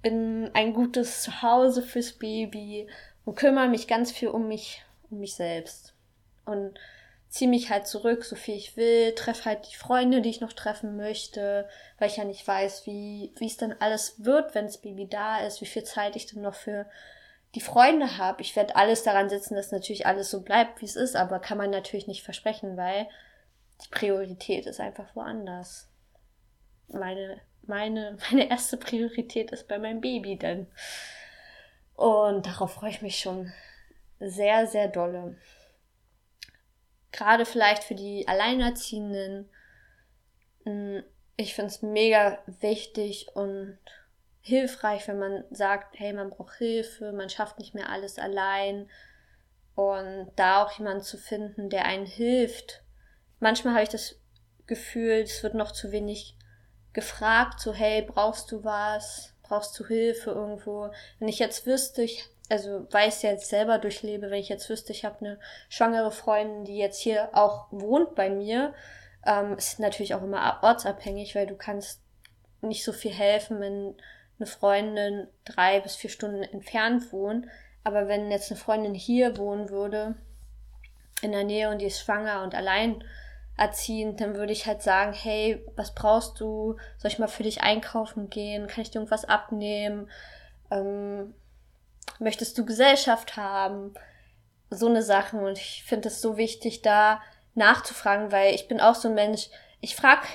bin 0.01 0.49
ein 0.53 0.73
gutes 0.73 1.21
Zuhause 1.23 1.81
fürs 1.81 2.13
Baby 2.13 2.87
und 3.25 3.35
kümmere 3.35 3.67
mich 3.67 3.87
ganz 3.87 4.11
viel 4.11 4.29
um 4.29 4.47
mich, 4.47 4.83
um 5.09 5.19
mich 5.19 5.35
selbst. 5.35 5.93
Und 6.45 6.79
ziehe 7.29 7.49
mich 7.49 7.69
halt 7.69 7.87
zurück, 7.87 8.23
so 8.23 8.35
viel 8.35 8.55
ich 8.55 8.77
will, 8.77 9.13
treffe 9.13 9.45
halt 9.45 9.67
die 9.69 9.75
Freunde, 9.75 10.21
die 10.21 10.29
ich 10.29 10.41
noch 10.41 10.53
treffen 10.53 10.95
möchte, 10.95 11.67
weil 11.99 12.09
ich 12.09 12.17
ja 12.17 12.23
nicht 12.23 12.47
weiß, 12.47 12.85
wie, 12.85 13.33
wie 13.37 13.47
es 13.47 13.57
dann 13.57 13.75
alles 13.79 14.23
wird, 14.23 14.55
wenn 14.55 14.65
das 14.65 14.77
Baby 14.77 15.07
da 15.07 15.39
ist, 15.39 15.61
wie 15.61 15.65
viel 15.65 15.83
Zeit 15.83 16.15
ich 16.15 16.25
dann 16.25 16.41
noch 16.41 16.55
für 16.55 16.85
die 17.55 17.61
Freunde 17.61 18.17
habe. 18.17 18.41
Ich 18.41 18.55
werde 18.55 18.75
alles 18.75 19.03
daran 19.03 19.29
setzen, 19.29 19.55
dass 19.55 19.71
natürlich 19.71 20.05
alles 20.05 20.29
so 20.29 20.41
bleibt, 20.41 20.81
wie 20.81 20.85
es 20.85 20.95
ist, 20.95 21.15
aber 21.15 21.39
kann 21.39 21.57
man 21.57 21.69
natürlich 21.69 22.07
nicht 22.07 22.23
versprechen, 22.23 22.77
weil 22.77 23.07
die 23.83 23.89
Priorität 23.89 24.65
ist 24.65 24.79
einfach 24.79 25.15
woanders. 25.15 25.89
Meine, 26.87 27.41
meine, 27.63 28.17
meine 28.31 28.49
erste 28.49 28.77
Priorität 28.77 29.51
ist 29.51 29.67
bei 29.67 29.77
meinem 29.79 30.01
Baby 30.01 30.37
denn. 30.37 30.67
Und 31.95 32.45
darauf 32.45 32.73
freue 32.73 32.91
ich 32.91 33.01
mich 33.01 33.19
schon 33.19 33.51
sehr, 34.19 34.67
sehr 34.67 34.87
dolle. 34.87 35.35
Gerade 37.17 37.45
vielleicht 37.45 37.83
für 37.83 37.95
die 37.95 38.27
Alleinerziehenden. 38.27 39.49
Hm, 40.65 41.03
ich 41.35 41.55
finde 41.55 41.71
es 41.71 41.81
mega 41.81 42.37
wichtig 42.45 43.27
und 43.33 43.79
hilfreich, 44.41 45.07
wenn 45.07 45.17
man 45.17 45.43
sagt, 45.49 45.99
hey, 45.99 46.13
man 46.13 46.29
braucht 46.29 46.55
Hilfe, 46.57 47.11
man 47.13 47.29
schafft 47.29 47.57
nicht 47.57 47.73
mehr 47.73 47.89
alles 47.89 48.19
allein. 48.19 48.87
Und 49.73 50.31
da 50.35 50.63
auch 50.63 50.71
jemanden 50.77 51.01
zu 51.01 51.17
finden, 51.17 51.69
der 51.69 51.85
einen 51.85 52.05
hilft. 52.05 52.83
Manchmal 53.39 53.73
habe 53.73 53.83
ich 53.83 53.89
das 53.89 54.19
Gefühl, 54.67 55.21
es 55.23 55.41
wird 55.41 55.55
noch 55.55 55.71
zu 55.71 55.91
wenig 55.91 56.35
gefragt, 56.93 57.59
so, 57.59 57.73
hey, 57.73 58.03
brauchst 58.03 58.51
du 58.51 58.63
was? 58.63 59.33
Brauchst 59.41 59.79
du 59.79 59.87
Hilfe 59.87 60.31
irgendwo? 60.31 60.91
Wenn 61.17 61.27
ich 61.27 61.39
jetzt 61.39 61.65
wüsste, 61.65 62.03
ich, 62.03 62.29
also 62.49 62.87
weiß 62.91 63.23
ja 63.23 63.31
jetzt 63.31 63.49
selber 63.49 63.77
durchlebe, 63.77 64.29
wenn 64.29 64.39
ich 64.39 64.49
jetzt 64.49 64.69
wüsste, 64.69 64.93
ich 64.93 65.05
habe 65.05 65.19
eine 65.19 65.39
schwangere 65.69 66.11
Freundin, 66.11 66.65
die 66.65 66.77
jetzt 66.77 66.99
hier 66.99 67.29
auch 67.33 67.67
wohnt 67.71 68.15
bei 68.15 68.29
mir, 68.29 68.73
ähm, 69.25 69.57
ist 69.57 69.79
natürlich 69.79 70.13
auch 70.13 70.23
immer 70.23 70.59
ortsabhängig, 70.61 71.35
weil 71.35 71.47
du 71.47 71.55
kannst 71.55 72.01
nicht 72.61 72.83
so 72.83 72.93
viel 72.93 73.13
helfen, 73.13 73.59
wenn 73.59 73.95
eine 74.39 74.47
Freundin 74.47 75.27
drei 75.45 75.79
bis 75.79 75.95
vier 75.95 76.09
Stunden 76.09 76.43
entfernt 76.43 77.11
wohnt. 77.11 77.47
Aber 77.83 78.07
wenn 78.07 78.31
jetzt 78.31 78.51
eine 78.51 78.59
Freundin 78.59 78.93
hier 78.93 79.37
wohnen 79.37 79.69
würde, 79.69 80.15
in 81.21 81.31
der 81.31 81.43
Nähe 81.43 81.69
und 81.69 81.79
die 81.79 81.85
ist 81.85 82.01
schwanger 82.01 82.43
und 82.43 82.53
allein 82.53 83.03
erziehend, 83.57 84.21
dann 84.21 84.35
würde 84.35 84.53
ich 84.53 84.67
halt 84.67 84.83
sagen, 84.83 85.13
hey, 85.13 85.65
was 85.75 85.95
brauchst 85.95 86.39
du? 86.39 86.77
Soll 86.97 87.11
ich 87.11 87.19
mal 87.19 87.27
für 87.27 87.43
dich 87.43 87.61
einkaufen 87.61 88.29
gehen? 88.29 88.67
Kann 88.67 88.83
ich 88.83 88.91
dir 88.91 88.99
irgendwas 88.99 89.25
abnehmen? 89.25 90.09
Ähm, 90.69 91.33
möchtest 92.19 92.57
du 92.57 92.65
Gesellschaft 92.65 93.37
haben? 93.37 93.93
So 94.69 94.87
eine 94.87 95.03
Sachen. 95.03 95.39
Und 95.39 95.57
ich 95.57 95.83
finde 95.85 96.09
es 96.09 96.21
so 96.21 96.37
wichtig, 96.37 96.81
da 96.81 97.21
nachzufragen, 97.55 98.31
weil 98.31 98.53
ich 98.53 98.67
bin 98.67 98.79
auch 98.79 98.95
so 98.95 99.07
ein 99.07 99.15
Mensch, 99.15 99.49
ich 99.81 99.95
frag 99.95 100.25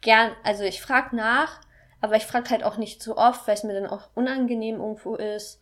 gern, 0.00 0.32
also 0.42 0.64
ich 0.64 0.82
frag 0.82 1.12
nach, 1.12 1.60
aber 2.00 2.16
ich 2.16 2.26
frage 2.26 2.50
halt 2.50 2.64
auch 2.64 2.76
nicht 2.76 3.02
zu 3.02 3.16
oft, 3.16 3.46
weil 3.46 3.54
es 3.54 3.62
mir 3.62 3.74
dann 3.74 3.88
auch 3.88 4.08
unangenehm 4.14 4.76
irgendwo 4.76 5.14
ist. 5.14 5.60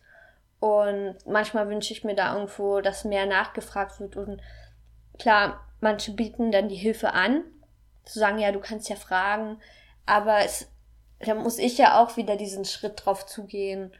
Und 0.59 1.15
manchmal 1.25 1.69
wünsche 1.69 1.93
ich 1.93 2.03
mir 2.03 2.15
da 2.15 2.33
irgendwo, 2.35 2.81
dass 2.81 3.05
mehr 3.05 3.25
nachgefragt 3.25 3.99
wird. 3.99 4.15
Und 4.15 4.41
klar, 5.17 5.65
manche 5.79 6.11
bieten 6.11 6.51
dann 6.51 6.69
die 6.69 6.75
Hilfe 6.75 7.13
an, 7.13 7.43
zu 8.05 8.19
sagen, 8.19 8.39
ja, 8.39 8.51
du 8.51 8.59
kannst 8.59 8.89
ja 8.89 8.95
fragen. 8.95 9.59
Aber 10.05 10.39
es, 10.39 10.67
da 11.19 11.35
muss 11.35 11.57
ich 11.57 11.77
ja 11.77 11.99
auch 12.01 12.17
wieder 12.17 12.35
diesen 12.35 12.65
Schritt 12.65 13.05
drauf 13.05 13.25
zugehen. 13.25 13.91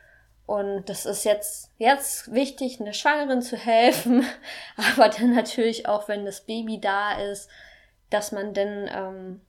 Und 0.52 0.90
das 0.90 1.06
ist 1.06 1.24
jetzt, 1.24 1.72
jetzt 1.78 2.34
wichtig, 2.34 2.82
einer 2.82 2.94
Schwangeren 2.94 3.42
zu 3.42 3.56
helfen. 3.56 4.26
Aber 4.96 5.08
dann 5.08 5.34
natürlich 5.34 5.88
auch, 5.88 6.08
wenn 6.10 6.26
das 6.26 6.42
Baby 6.42 6.82
da 6.82 7.14
ist, 7.22 7.50
dass 8.10 8.34
man 8.34 8.54
dann 8.54 8.90
ähm, 8.92 9.42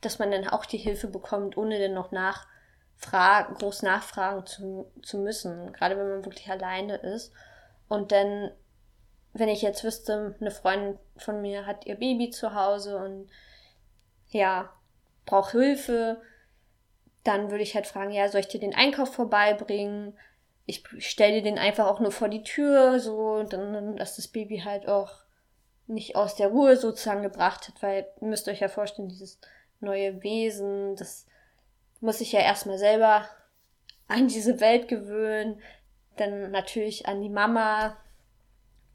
dass 0.00 0.18
man 0.18 0.30
dann 0.30 0.46
auch 0.48 0.66
die 0.66 0.78
Hilfe 0.78 1.08
bekommt, 1.08 1.56
ohne 1.56 1.80
dann 1.80 1.94
noch 1.94 2.12
nachfragen, 2.12 3.54
groß 3.54 3.82
nachfragen 3.82 4.46
zu, 4.46 4.90
zu 5.02 5.18
müssen, 5.18 5.72
gerade 5.72 5.96
wenn 5.98 6.08
man 6.08 6.24
wirklich 6.24 6.48
alleine 6.50 6.96
ist. 6.96 7.32
Und 7.88 8.12
dann, 8.12 8.50
wenn 9.32 9.48
ich 9.48 9.62
jetzt 9.62 9.84
wüsste, 9.84 10.36
eine 10.40 10.50
Freundin 10.50 10.98
von 11.16 11.40
mir 11.40 11.66
hat 11.66 11.86
ihr 11.86 11.96
Baby 11.96 12.30
zu 12.30 12.54
Hause 12.54 12.98
und 12.98 13.28
ja, 14.28 14.72
braucht 15.24 15.52
Hilfe, 15.52 16.20
dann 17.24 17.50
würde 17.50 17.62
ich 17.64 17.74
halt 17.74 17.86
fragen, 17.86 18.12
ja, 18.12 18.28
soll 18.28 18.40
ich 18.40 18.48
dir 18.48 18.60
den 18.60 18.74
Einkauf 18.74 19.12
vorbeibringen? 19.12 20.16
Ich 20.66 20.82
stelle 20.98 21.34
dir 21.34 21.42
den 21.42 21.58
einfach 21.58 21.86
auch 21.86 22.00
nur 22.00 22.12
vor 22.12 22.28
die 22.28 22.42
Tür, 22.42 22.98
so, 22.98 23.42
dann, 23.44 23.96
dass 23.96 24.16
das 24.16 24.28
Baby 24.28 24.62
halt 24.64 24.88
auch 24.88 25.12
nicht 25.86 26.16
aus 26.16 26.34
der 26.34 26.48
Ruhe 26.48 26.76
sozusagen 26.76 27.22
gebracht 27.22 27.68
hat, 27.68 27.82
weil 27.82 28.06
ihr 28.20 28.26
müsst 28.26 28.48
euch 28.48 28.60
ja 28.60 28.68
vorstellen, 28.68 29.08
dieses 29.08 29.38
neue 29.80 30.22
Wesen. 30.22 30.96
Das 30.96 31.26
muss 32.00 32.20
ich 32.20 32.32
ja 32.32 32.40
erstmal 32.40 32.78
selber 32.78 33.28
an 34.08 34.28
diese 34.28 34.60
Welt 34.60 34.88
gewöhnen. 34.88 35.60
dann 36.16 36.50
natürlich 36.50 37.06
an 37.06 37.20
die 37.20 37.28
Mama. 37.28 37.96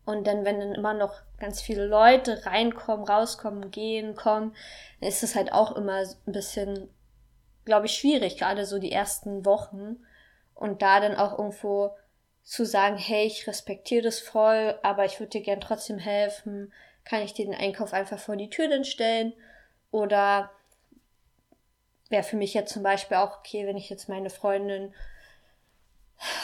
Und 0.05 0.25
dann, 0.25 0.43
wenn 0.43 0.59
dann 0.59 0.73
immer 0.73 0.95
noch 0.95 1.21
ganz 1.37 1.61
viele 1.61 1.85
Leute 1.85 2.45
reinkommen, 2.45 3.05
rauskommen, 3.05 3.69
gehen, 3.69 4.15
kommen, 4.15 4.55
dann 4.99 5.09
ist 5.09 5.21
es 5.21 5.35
halt 5.35 5.53
auch 5.53 5.75
immer 5.75 5.99
ein 5.99 6.31
bisschen, 6.33 6.89
glaube 7.65 7.85
ich, 7.85 7.93
schwierig, 7.93 8.37
gerade 8.37 8.65
so 8.65 8.79
die 8.79 8.91
ersten 8.91 9.45
Wochen. 9.45 10.03
Und 10.55 10.81
da 10.81 10.99
dann 10.99 11.15
auch 11.15 11.37
irgendwo 11.37 11.95
zu 12.43 12.65
sagen, 12.65 12.97
hey, 12.97 13.25
ich 13.25 13.47
respektiere 13.47 14.03
das 14.03 14.19
voll, 14.19 14.77
aber 14.83 15.05
ich 15.05 15.19
würde 15.19 15.31
dir 15.31 15.41
gern 15.41 15.61
trotzdem 15.61 15.99
helfen, 15.99 16.73
kann 17.03 17.21
ich 17.21 17.33
dir 17.33 17.45
den 17.45 17.55
Einkauf 17.55 17.93
einfach 17.93 18.19
vor 18.19 18.35
die 18.35 18.49
Tür 18.49 18.67
dann 18.67 18.83
stellen? 18.83 19.33
Oder 19.91 20.51
wäre 22.09 22.23
für 22.23 22.35
mich 22.35 22.53
jetzt 22.53 22.73
zum 22.73 22.83
Beispiel 22.83 23.17
auch 23.17 23.39
okay, 23.39 23.65
wenn 23.65 23.77
ich 23.77 23.89
jetzt 23.89 24.09
meine 24.09 24.29
Freundin 24.29 24.93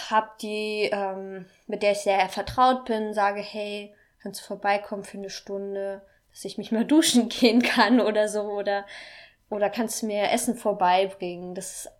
habe, 0.09 0.29
die, 0.41 0.89
ähm, 0.91 1.45
mit 1.67 1.83
der 1.83 1.91
ich 1.91 1.99
sehr 1.99 2.27
vertraut 2.29 2.85
bin, 2.85 3.13
sage, 3.13 3.41
hey, 3.41 3.93
kannst 4.21 4.41
du 4.41 4.45
vorbeikommen 4.45 5.03
für 5.03 5.17
eine 5.17 5.29
Stunde, 5.29 6.01
dass 6.31 6.45
ich 6.45 6.57
mich 6.57 6.71
mal 6.71 6.85
duschen 6.87 7.29
gehen 7.29 7.61
kann 7.61 7.99
oder 7.99 8.27
so, 8.27 8.43
oder, 8.43 8.85
oder 9.49 9.69
kannst 9.69 10.01
du 10.01 10.07
mir 10.07 10.31
Essen 10.31 10.55
vorbeibringen, 10.55 11.53
das 11.53 11.85
ist, 11.85 11.91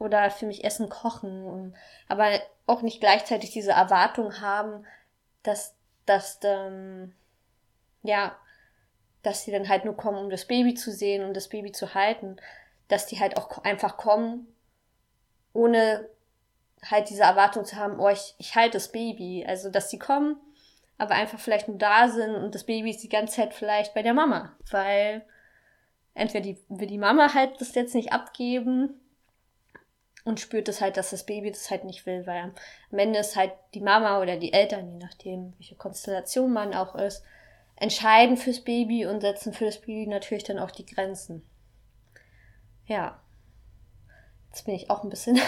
oder 0.00 0.30
für 0.30 0.46
mich 0.46 0.64
Essen 0.64 0.88
kochen, 0.88 1.76
aber 2.08 2.40
auch 2.66 2.82
nicht 2.82 3.00
gleichzeitig 3.00 3.50
diese 3.50 3.72
Erwartung 3.72 4.40
haben, 4.40 4.86
dass, 5.42 5.76
dass, 6.06 6.40
ähm, 6.42 7.14
ja, 8.02 8.34
dass 9.22 9.44
sie 9.44 9.52
dann 9.52 9.68
halt 9.68 9.84
nur 9.84 9.96
kommen, 9.96 10.18
um 10.18 10.30
das 10.30 10.46
Baby 10.46 10.74
zu 10.74 10.90
sehen 10.90 11.22
und 11.22 11.34
das 11.34 11.48
Baby 11.48 11.70
zu 11.70 11.94
halten, 11.94 12.36
dass 12.88 13.06
die 13.06 13.20
halt 13.20 13.36
auch 13.36 13.62
einfach 13.62 13.98
kommen, 13.98 14.48
ohne 15.52 16.08
halt 16.82 17.10
diese 17.10 17.24
Erwartung 17.24 17.66
zu 17.66 17.76
haben, 17.76 18.00
oh, 18.00 18.08
ich, 18.08 18.34
ich 18.38 18.54
halte 18.54 18.78
das 18.78 18.90
Baby. 18.90 19.44
Also, 19.46 19.68
dass 19.68 19.90
sie 19.90 19.98
kommen, 19.98 20.36
aber 20.96 21.14
einfach 21.14 21.38
vielleicht 21.38 21.68
nur 21.68 21.76
da 21.76 22.08
sind 22.08 22.34
und 22.34 22.54
das 22.54 22.64
Baby 22.64 22.90
ist 22.90 23.02
die 23.02 23.10
ganze 23.10 23.36
Zeit 23.36 23.52
vielleicht 23.52 23.92
bei 23.92 24.02
der 24.02 24.14
Mama, 24.14 24.56
weil 24.70 25.26
entweder 26.14 26.42
die, 26.42 26.58
will 26.68 26.86
die 26.86 26.96
Mama 26.96 27.34
halt 27.34 27.60
das 27.60 27.74
jetzt 27.74 27.94
nicht 27.94 28.14
abgeben 28.14 28.99
und 30.30 30.38
spürt 30.38 30.68
es 30.68 30.80
halt, 30.80 30.96
dass 30.96 31.10
das 31.10 31.26
Baby 31.26 31.50
das 31.50 31.70
halt 31.70 31.82
nicht 31.82 32.06
will, 32.06 32.24
weil 32.24 32.52
am 32.92 32.98
Ende 32.98 33.18
ist 33.18 33.34
halt 33.34 33.52
die 33.74 33.80
Mama 33.80 34.20
oder 34.20 34.36
die 34.36 34.52
Eltern, 34.52 34.92
je 34.92 34.98
nachdem, 34.98 35.54
welche 35.58 35.74
Konstellation 35.74 36.52
man 36.52 36.72
auch 36.72 36.94
ist, 36.94 37.24
entscheiden 37.74 38.36
fürs 38.36 38.60
Baby 38.60 39.06
und 39.06 39.22
setzen 39.22 39.52
für 39.52 39.64
das 39.64 39.80
Baby 39.80 40.06
natürlich 40.06 40.44
dann 40.44 40.60
auch 40.60 40.70
die 40.70 40.86
Grenzen. 40.86 41.42
Ja. 42.86 43.20
Jetzt 44.50 44.66
bin 44.66 44.74
ich 44.74 44.88
auch 44.88 45.02
ein 45.02 45.10
bisschen 45.10 45.40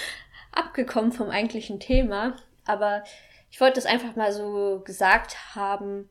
abgekommen 0.52 1.10
vom 1.10 1.30
eigentlichen 1.30 1.80
Thema, 1.80 2.36
aber 2.64 3.02
ich 3.50 3.60
wollte 3.60 3.80
es 3.80 3.86
einfach 3.86 4.14
mal 4.14 4.32
so 4.32 4.82
gesagt 4.84 5.56
haben, 5.56 6.08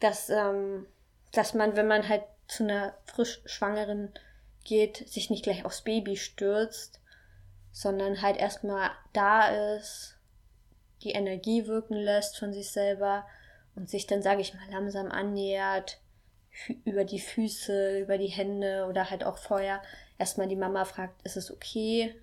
dass, 0.00 0.30
ähm, 0.30 0.86
dass 1.32 1.52
man, 1.52 1.76
wenn 1.76 1.86
man 1.86 2.08
halt 2.08 2.22
zu 2.46 2.64
einer 2.64 2.94
frisch 3.04 3.42
Schwangeren 3.44 4.14
geht, 4.64 5.06
sich 5.08 5.28
nicht 5.28 5.42
gleich 5.42 5.66
aufs 5.66 5.82
Baby 5.82 6.16
stürzt, 6.16 7.00
sondern 7.72 8.22
halt 8.22 8.36
erstmal 8.36 8.90
da 9.12 9.48
ist, 9.76 10.18
die 11.02 11.12
Energie 11.12 11.66
wirken 11.66 11.94
lässt 11.94 12.38
von 12.38 12.52
sich 12.52 12.70
selber 12.70 13.26
und 13.76 13.88
sich 13.88 14.06
dann, 14.06 14.22
sage 14.22 14.40
ich 14.40 14.54
mal, 14.54 14.68
langsam 14.70 15.10
annähert, 15.10 16.00
über 16.84 17.04
die 17.04 17.20
Füße, 17.20 18.00
über 18.00 18.18
die 18.18 18.26
Hände 18.26 18.86
oder 18.88 19.10
halt 19.10 19.24
auch 19.24 19.38
vorher 19.38 19.80
erstmal 20.18 20.48
die 20.48 20.56
Mama 20.56 20.84
fragt, 20.84 21.24
ist 21.24 21.36
es 21.36 21.52
okay, 21.52 22.14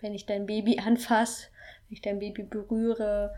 wenn 0.00 0.14
ich 0.14 0.26
dein 0.26 0.46
Baby 0.46 0.78
anfasse, 0.84 1.48
wenn 1.88 1.94
ich 1.94 2.02
dein 2.02 2.18
Baby 2.18 2.42
berühre, 2.42 3.34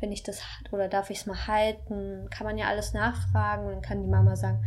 wenn 0.00 0.12
ich 0.12 0.22
das 0.22 0.42
oder 0.70 0.88
darf 0.88 1.08
ich 1.08 1.18
es 1.18 1.26
mal 1.26 1.46
halten, 1.46 2.28
kann 2.30 2.46
man 2.46 2.58
ja 2.58 2.66
alles 2.66 2.92
nachfragen. 2.92 3.66
Und 3.66 3.72
dann 3.72 3.82
kann 3.82 4.02
die 4.02 4.08
Mama 4.08 4.36
sagen, 4.36 4.62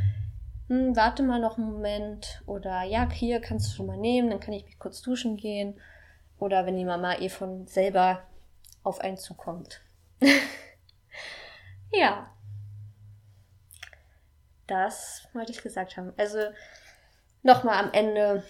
hm, 0.68 0.96
warte 0.96 1.22
mal 1.22 1.40
noch 1.40 1.58
einen 1.58 1.72
Moment. 1.72 2.42
Oder 2.48 2.82
ja, 2.84 3.08
hier 3.12 3.40
kannst 3.40 3.68
du 3.68 3.76
schon 3.76 3.86
mal 3.86 3.98
nehmen, 3.98 4.32
dann 4.32 4.40
kann 4.40 4.54
ich 4.54 4.66
mich 4.66 4.80
kurz 4.80 5.02
duschen 5.02 5.38
gehen 5.38 5.80
oder 6.40 6.66
wenn 6.66 6.78
die 6.78 6.86
Mama 6.86 7.16
eh 7.20 7.30
von 7.30 7.68
selber 7.68 8.24
auf 8.84 9.00
einen 9.02 9.18
zukommt. 9.18 9.82
Ja. 11.92 12.34
Das 14.68 15.28
wollte 15.34 15.52
ich 15.52 15.62
gesagt 15.62 15.98
haben. 15.98 16.14
Also 16.18 16.40
nochmal 17.42 17.84
am 17.84 17.94
Ende 17.94 18.44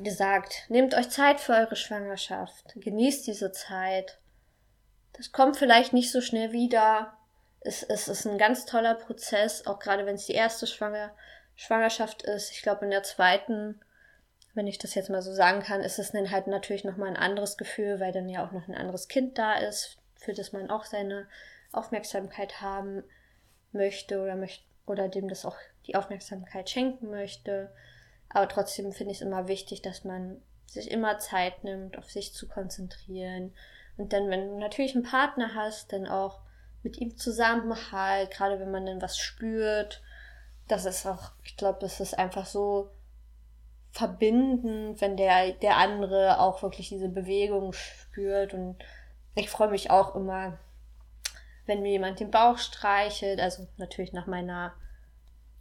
gesagt, 0.00 0.66
nehmt 0.68 0.94
euch 0.94 1.10
Zeit 1.10 1.40
für 1.40 1.54
eure 1.54 1.76
Schwangerschaft. 1.76 2.74
Genießt 2.76 3.26
diese 3.26 3.50
Zeit. 3.52 4.18
Das 5.12 5.32
kommt 5.32 5.56
vielleicht 5.56 5.92
nicht 5.92 6.12
so 6.12 6.20
schnell 6.20 6.52
wieder. 6.52 7.16
Es, 7.60 7.82
es 7.82 8.08
ist 8.08 8.26
ein 8.26 8.38
ganz 8.38 8.66
toller 8.66 8.94
Prozess, 8.94 9.66
auch 9.66 9.78
gerade 9.78 10.06
wenn 10.06 10.16
es 10.16 10.26
die 10.26 10.34
erste 10.34 10.66
Schwanger, 10.66 11.14
Schwangerschaft 11.56 12.22
ist. 12.22 12.50
Ich 12.52 12.62
glaube, 12.62 12.84
in 12.84 12.90
der 12.90 13.02
zweiten, 13.02 13.80
wenn 14.54 14.66
ich 14.66 14.78
das 14.78 14.94
jetzt 14.94 15.10
mal 15.10 15.22
so 15.22 15.32
sagen 15.32 15.60
kann, 15.60 15.80
ist 15.80 15.98
es 15.98 16.12
dann 16.12 16.30
halt 16.30 16.46
natürlich 16.46 16.84
nochmal 16.84 17.08
ein 17.08 17.16
anderes 17.16 17.56
Gefühl, 17.56 18.00
weil 18.00 18.12
dann 18.12 18.28
ja 18.28 18.46
auch 18.46 18.52
noch 18.52 18.68
ein 18.68 18.74
anderes 18.74 19.08
Kind 19.08 19.36
da 19.38 19.54
ist, 19.54 19.98
für 20.16 20.32
das 20.32 20.52
man 20.52 20.70
auch 20.70 20.84
seine 20.84 21.26
Aufmerksamkeit 21.72 22.60
haben 22.60 23.02
möchte 23.72 24.22
oder 24.22 24.36
möchte 24.36 24.64
oder 24.86 25.08
dem 25.08 25.28
das 25.28 25.44
auch 25.44 25.56
die 25.86 25.96
Aufmerksamkeit 25.96 26.70
schenken 26.70 27.10
möchte. 27.10 27.72
Aber 28.28 28.48
trotzdem 28.48 28.92
finde 28.92 29.12
ich 29.12 29.18
es 29.18 29.26
immer 29.26 29.48
wichtig, 29.48 29.82
dass 29.82 30.04
man 30.04 30.40
sich 30.66 30.90
immer 30.90 31.18
Zeit 31.18 31.64
nimmt, 31.64 31.98
auf 31.98 32.10
sich 32.10 32.34
zu 32.34 32.48
konzentrieren. 32.48 33.54
Und 33.96 34.12
dann, 34.12 34.28
wenn 34.28 34.48
du 34.48 34.58
natürlich 34.58 34.94
einen 34.94 35.04
Partner 35.04 35.54
hast, 35.54 35.92
dann 35.92 36.06
auch 36.06 36.40
mit 36.82 36.98
ihm 36.98 37.16
zusammen 37.16 37.74
halt, 37.92 38.30
gerade 38.30 38.60
wenn 38.60 38.70
man 38.70 38.86
dann 38.86 39.00
was 39.00 39.18
spürt. 39.18 40.02
Das 40.68 40.84
ist 40.84 41.06
auch, 41.06 41.32
ich 41.44 41.56
glaube, 41.56 41.78
das 41.80 42.00
ist 42.00 42.18
einfach 42.18 42.46
so 42.46 42.90
verbindend, 43.94 45.00
wenn 45.00 45.16
der, 45.16 45.52
der 45.52 45.76
andere 45.76 46.40
auch 46.40 46.62
wirklich 46.62 46.88
diese 46.88 47.08
Bewegung 47.08 47.72
spürt. 47.72 48.52
Und 48.52 48.76
ich 49.36 49.48
freue 49.48 49.70
mich 49.70 49.90
auch 49.90 50.16
immer, 50.16 50.58
wenn 51.66 51.80
mir 51.80 51.92
jemand 51.92 52.18
den 52.18 52.32
Bauch 52.32 52.58
streichelt, 52.58 53.40
also 53.40 53.68
natürlich 53.76 54.12
nach 54.12 54.26
meiner 54.26 54.74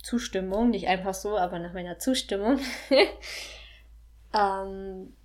Zustimmung, 0.02 0.72
nicht 0.72 0.88
einfach 0.88 1.14
so, 1.14 1.38
aber 1.38 1.60
nach 1.60 1.74
meiner 1.74 2.00
Zustimmung. 2.00 2.60
ähm, 4.34 5.16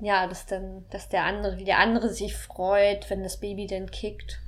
ja, 0.00 0.26
dass 0.26 0.46
dann, 0.46 0.84
dass 0.90 1.08
der 1.08 1.22
andere, 1.22 1.56
wie 1.56 1.64
der 1.64 1.78
andere 1.78 2.10
sich 2.10 2.36
freut, 2.36 3.08
wenn 3.08 3.22
das 3.22 3.38
Baby 3.38 3.68
dann 3.68 3.92
kickt, 3.92 4.40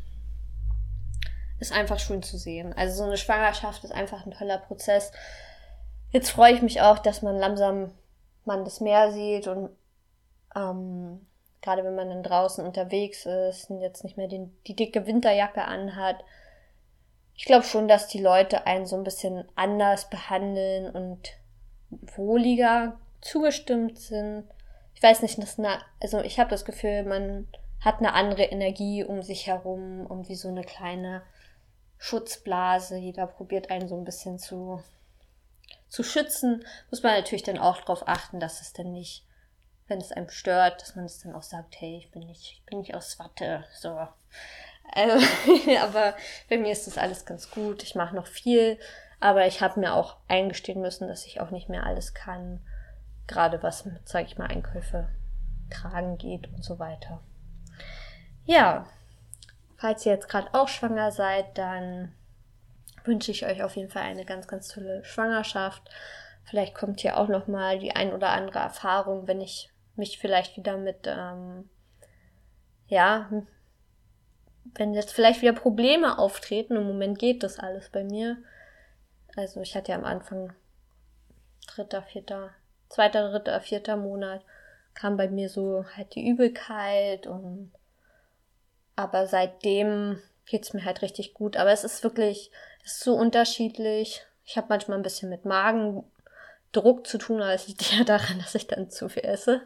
ist 1.61 1.73
einfach 1.73 2.01
schön 2.01 2.25
zu 2.25 2.37
sehen. 2.37 2.73
Also 2.73 2.97
so 2.99 3.05
eine 3.05 3.17
Schwangerschaft 3.17 3.85
ist 3.85 3.93
einfach 3.93 4.27
ein 4.27 4.33
toller 4.33 4.59
Prozess. 4.59 5.13
Jetzt 6.11 6.31
freue 6.31 6.55
ich 6.55 6.63
mich 6.63 6.81
auch, 6.81 6.99
dass 6.99 7.23
man 7.23 7.37
langsam 7.37 7.93
man 8.45 8.65
das 8.65 8.81
Meer 8.81 9.13
sieht 9.13 9.47
und 9.47 9.71
ähm, 10.57 11.27
gerade 11.61 11.85
wenn 11.85 11.95
man 11.95 12.09
dann 12.09 12.23
draußen 12.23 12.65
unterwegs 12.65 13.27
ist 13.27 13.71
und 13.71 13.81
jetzt 13.81 14.05
nicht 14.05 14.17
mehr 14.17 14.29
den, 14.29 14.57
die 14.67 14.75
dicke 14.75 15.07
Winterjacke 15.07 15.65
anhat. 15.65 16.17
Ich 17.35 17.45
glaube 17.45 17.65
schon, 17.65 17.89
dass 17.89 18.09
die 18.09 18.21
Leute 18.21 18.67
einen 18.67 18.87
so 18.87 18.97
ein 18.97 19.05
bisschen 19.05 19.45
anders 19.55 20.09
behandeln 20.09 20.91
und 20.91 21.31
wohliger 22.17 22.99
zugestimmt 23.21 23.99
sind. 23.99 24.45
Ich 24.95 25.03
weiß 25.03 25.23
nicht, 25.23 25.41
dass 25.41 25.59
eine, 25.59 25.79
also 26.01 26.21
ich 26.21 26.41
habe 26.41 26.51
das 26.51 26.65
Gefühl, 26.65 27.05
man 27.05 27.47
hat 27.81 27.99
eine 27.99 28.15
andere 28.15 28.45
Energie 28.45 29.05
um 29.05 29.23
sich 29.23 29.47
herum 29.47 30.07
und 30.07 30.29
wie 30.29 30.35
so 30.35 30.49
eine 30.49 30.65
kleine 30.65 31.23
Schutzblase. 31.99 32.97
Jeder 32.97 33.27
probiert 33.27 33.71
einen 33.71 33.89
so 33.89 33.97
ein 33.97 34.05
bisschen 34.05 34.39
zu, 34.39 34.83
zu 35.89 36.03
schützen. 36.03 36.65
Muss 36.91 37.03
man 37.03 37.15
natürlich 37.15 37.43
dann 37.43 37.59
auch 37.59 37.81
darauf 37.81 38.07
achten, 38.07 38.41
dass 38.41 38.61
es 38.61 38.73
dann 38.73 38.93
nicht 38.93 39.25
wenn 39.89 40.01
es 40.01 40.13
einem 40.13 40.29
stört, 40.29 40.83
dass 40.83 40.95
man 40.95 41.07
es 41.07 41.19
dann 41.19 41.35
auch 41.35 41.43
sagt, 41.43 41.81
hey, 41.81 41.97
ich 41.97 42.11
bin 42.11 42.27
nicht, 42.27 42.53
ich 42.53 42.63
bin 42.67 42.79
nicht 42.79 42.95
aus 42.95 43.19
Watte, 43.19 43.65
so. 43.75 44.07
Also, 44.93 45.27
aber 45.83 46.15
bei 46.49 46.59
mir 46.59 46.73
ist 46.73 46.87
das 46.87 46.99
alles 46.99 47.27
ganz 47.27 47.51
gut. 47.51 47.83
Ich 47.83 47.95
mache 47.95 48.15
noch 48.15 48.27
viel, 48.27 48.79
aber 49.19 49.47
ich 49.47 49.61
habe 49.61 49.81
mir 49.81 49.95
auch 49.95 50.17
eingestehen 50.29 50.81
müssen, 50.81 51.09
dass 51.09 51.27
ich 51.27 51.41
auch 51.41 51.51
nicht 51.51 51.69
mehr 51.69 51.85
alles 51.85 52.15
kann, 52.15 52.61
gerade 53.27 53.63
was 53.63 53.85
mit, 53.85 54.07
sag 54.09 54.27
ich 54.27 54.39
mal, 54.39 54.47
Einkäufe 54.47 55.09
tragen 55.71 56.17
geht 56.19 56.49
und 56.49 56.63
so 56.63 56.79
weiter. 56.79 57.21
Ja, 58.45 58.87
falls 59.77 60.05
ihr 60.07 60.13
jetzt 60.13 60.29
gerade 60.29 60.53
auch 60.55 60.69
schwanger 60.69 61.13
seid, 61.13 61.59
dann 61.59 62.15
wünsche 63.09 63.33
ich 63.33 63.45
euch 63.45 63.65
auf 63.65 63.75
jeden 63.75 63.91
Fall 63.91 64.05
eine 64.05 64.25
ganz, 64.25 64.47
ganz 64.47 64.69
tolle 64.69 65.05
Schwangerschaft. 65.05 65.91
Vielleicht 66.45 66.75
kommt 66.77 67.01
hier 67.01 67.17
auch 67.17 67.27
noch 67.27 67.49
mal 67.49 67.81
die 67.81 67.97
ein 67.97 68.13
oder 68.13 68.29
andere 68.31 68.61
Erfahrung, 68.61 69.27
wenn 69.27 69.41
ich 69.41 69.71
mich 69.97 70.19
vielleicht 70.19 70.57
wieder 70.57 70.77
mit, 70.77 71.07
ähm, 71.07 71.69
ja, 72.87 73.29
wenn 74.77 74.95
jetzt 74.95 75.13
vielleicht 75.13 75.43
wieder 75.43 75.53
Probleme 75.53 76.19
auftreten, 76.19 76.77
im 76.77 76.87
Moment 76.87 77.19
geht 77.19 77.43
das 77.43 77.59
alles 77.59 77.91
bei 77.91 78.05
mir. 78.05 78.37
Also 79.37 79.61
ich 79.61 79.75
hatte 79.75 79.91
ja 79.91 79.99
am 79.99 80.05
Anfang 80.05 80.53
dritter, 81.67 82.03
vierter, 82.03 82.51
zweiter, 82.89 83.31
dritter, 83.31 83.61
vierter 83.61 83.97
Monat 83.97 84.45
kam 84.95 85.17
bei 85.17 85.29
mir 85.29 85.49
so 85.49 85.85
halt 85.97 86.15
die 86.15 86.27
Übelkeit 86.27 87.27
und 87.27 87.73
Aber 88.97 89.29
seitdem 89.29 90.21
geht 90.47 90.65
es 90.65 90.73
mir 90.73 90.85
halt 90.85 91.03
richtig 91.03 91.35
gut. 91.35 91.57
Aber 91.57 91.71
es 91.71 91.85
ist 91.85 92.03
wirklich, 92.03 92.51
ist 92.89 93.01
so 93.01 93.15
unterschiedlich. 93.15 94.23
Ich 94.45 94.57
habe 94.57 94.69
manchmal 94.71 94.99
ein 94.99 95.03
bisschen 95.03 95.29
mit 95.29 95.45
Magendruck 95.45 97.07
zu 97.07 97.19
tun, 97.19 97.43
aber 97.43 97.53
es 97.53 97.69
liegt 97.69 97.93
ja 97.93 98.05
daran, 98.05 98.39
dass 98.43 98.55
ich 98.55 98.67
dann 98.67 98.91
zu 98.91 99.09
viel 99.09 99.25
esse. 99.25 99.63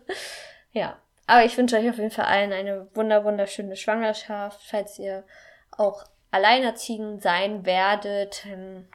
Ja. 0.72 0.98
Aber 1.26 1.44
ich 1.44 1.56
wünsche 1.56 1.76
euch 1.76 1.88
auf 1.88 1.98
jeden 1.98 2.10
Fall 2.10 2.24
allen 2.24 2.52
eine 2.52 2.88
wunder 2.94 3.24
wunderschöne 3.24 3.76
Schwangerschaft. 3.76 4.60
Falls 4.68 4.98
ihr 4.98 5.24
auch 5.70 6.04
alleinerziehend 6.32 7.22
sein 7.22 7.64
werdet, 7.64 8.44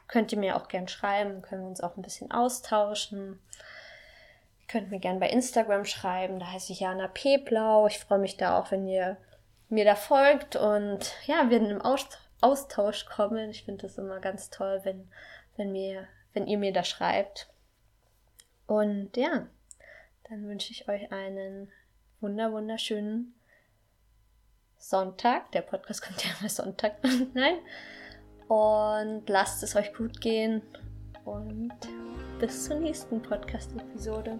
könnt 0.08 0.32
ihr 0.34 0.38
mir 0.38 0.58
auch 0.58 0.68
gern 0.68 0.88
schreiben, 0.88 1.42
können 1.42 1.62
wir 1.64 1.70
uns 1.70 1.82
auch 1.82 1.96
ein 1.96 2.02
bisschen 2.02 2.32
austauschen. 2.32 3.40
Ihr 4.60 4.68
könnt 4.68 4.92
mir 4.92 5.00
gern 5.00 5.20
bei 5.20 5.30
Instagram 5.30 5.86
schreiben, 5.86 6.40
da 6.40 6.52
heiße 6.52 6.74
ich 6.74 6.82
Jana 6.82 7.08
Peblau. 7.08 7.88
Ich 7.88 8.00
freue 8.00 8.20
mich 8.20 8.36
da 8.36 8.60
auch, 8.60 8.72
wenn 8.72 8.88
ihr 8.88 9.18
mir 9.70 9.86
da 9.86 9.96
folgt 9.96 10.56
und 10.56 11.14
ja, 11.26 11.50
wir 11.50 11.58
in 11.58 11.66
einem 11.66 11.82
Austausch 12.42 13.06
kommen. 13.06 13.50
Ich 13.50 13.64
finde 13.64 13.84
das 13.84 13.98
immer 13.98 14.20
ganz 14.20 14.50
toll, 14.50 14.82
wenn, 14.84 15.10
wenn, 15.56 15.72
mir, 15.72 16.08
wenn 16.34 16.48
ihr 16.48 16.58
mir 16.58 16.74
da 16.74 16.84
schreibt. 16.84 17.50
Und 18.68 19.16
ja, 19.16 19.48
dann 20.30 20.48
wünsche 20.48 20.72
ich 20.72 20.88
euch 20.88 21.12
einen 21.12 21.72
wunder 22.20 22.52
wunderschönen 22.52 23.34
Sonntag. 24.78 25.52
Der 25.52 25.62
Podcast 25.62 26.02
kommt 26.06 26.24
ja 26.24 26.32
immer 26.40 26.50
Sonntag. 26.50 26.98
Nein. 27.34 27.58
Und 28.48 29.28
lasst 29.28 29.64
es 29.64 29.76
euch 29.76 29.94
gut 29.94 30.22
gehen. 30.22 30.62
Und 31.26 31.74
bis 32.40 32.66
zur 32.66 32.80
nächsten 32.80 33.22
Podcast-Episode. 33.22 34.40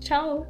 Ciao. 0.00 0.46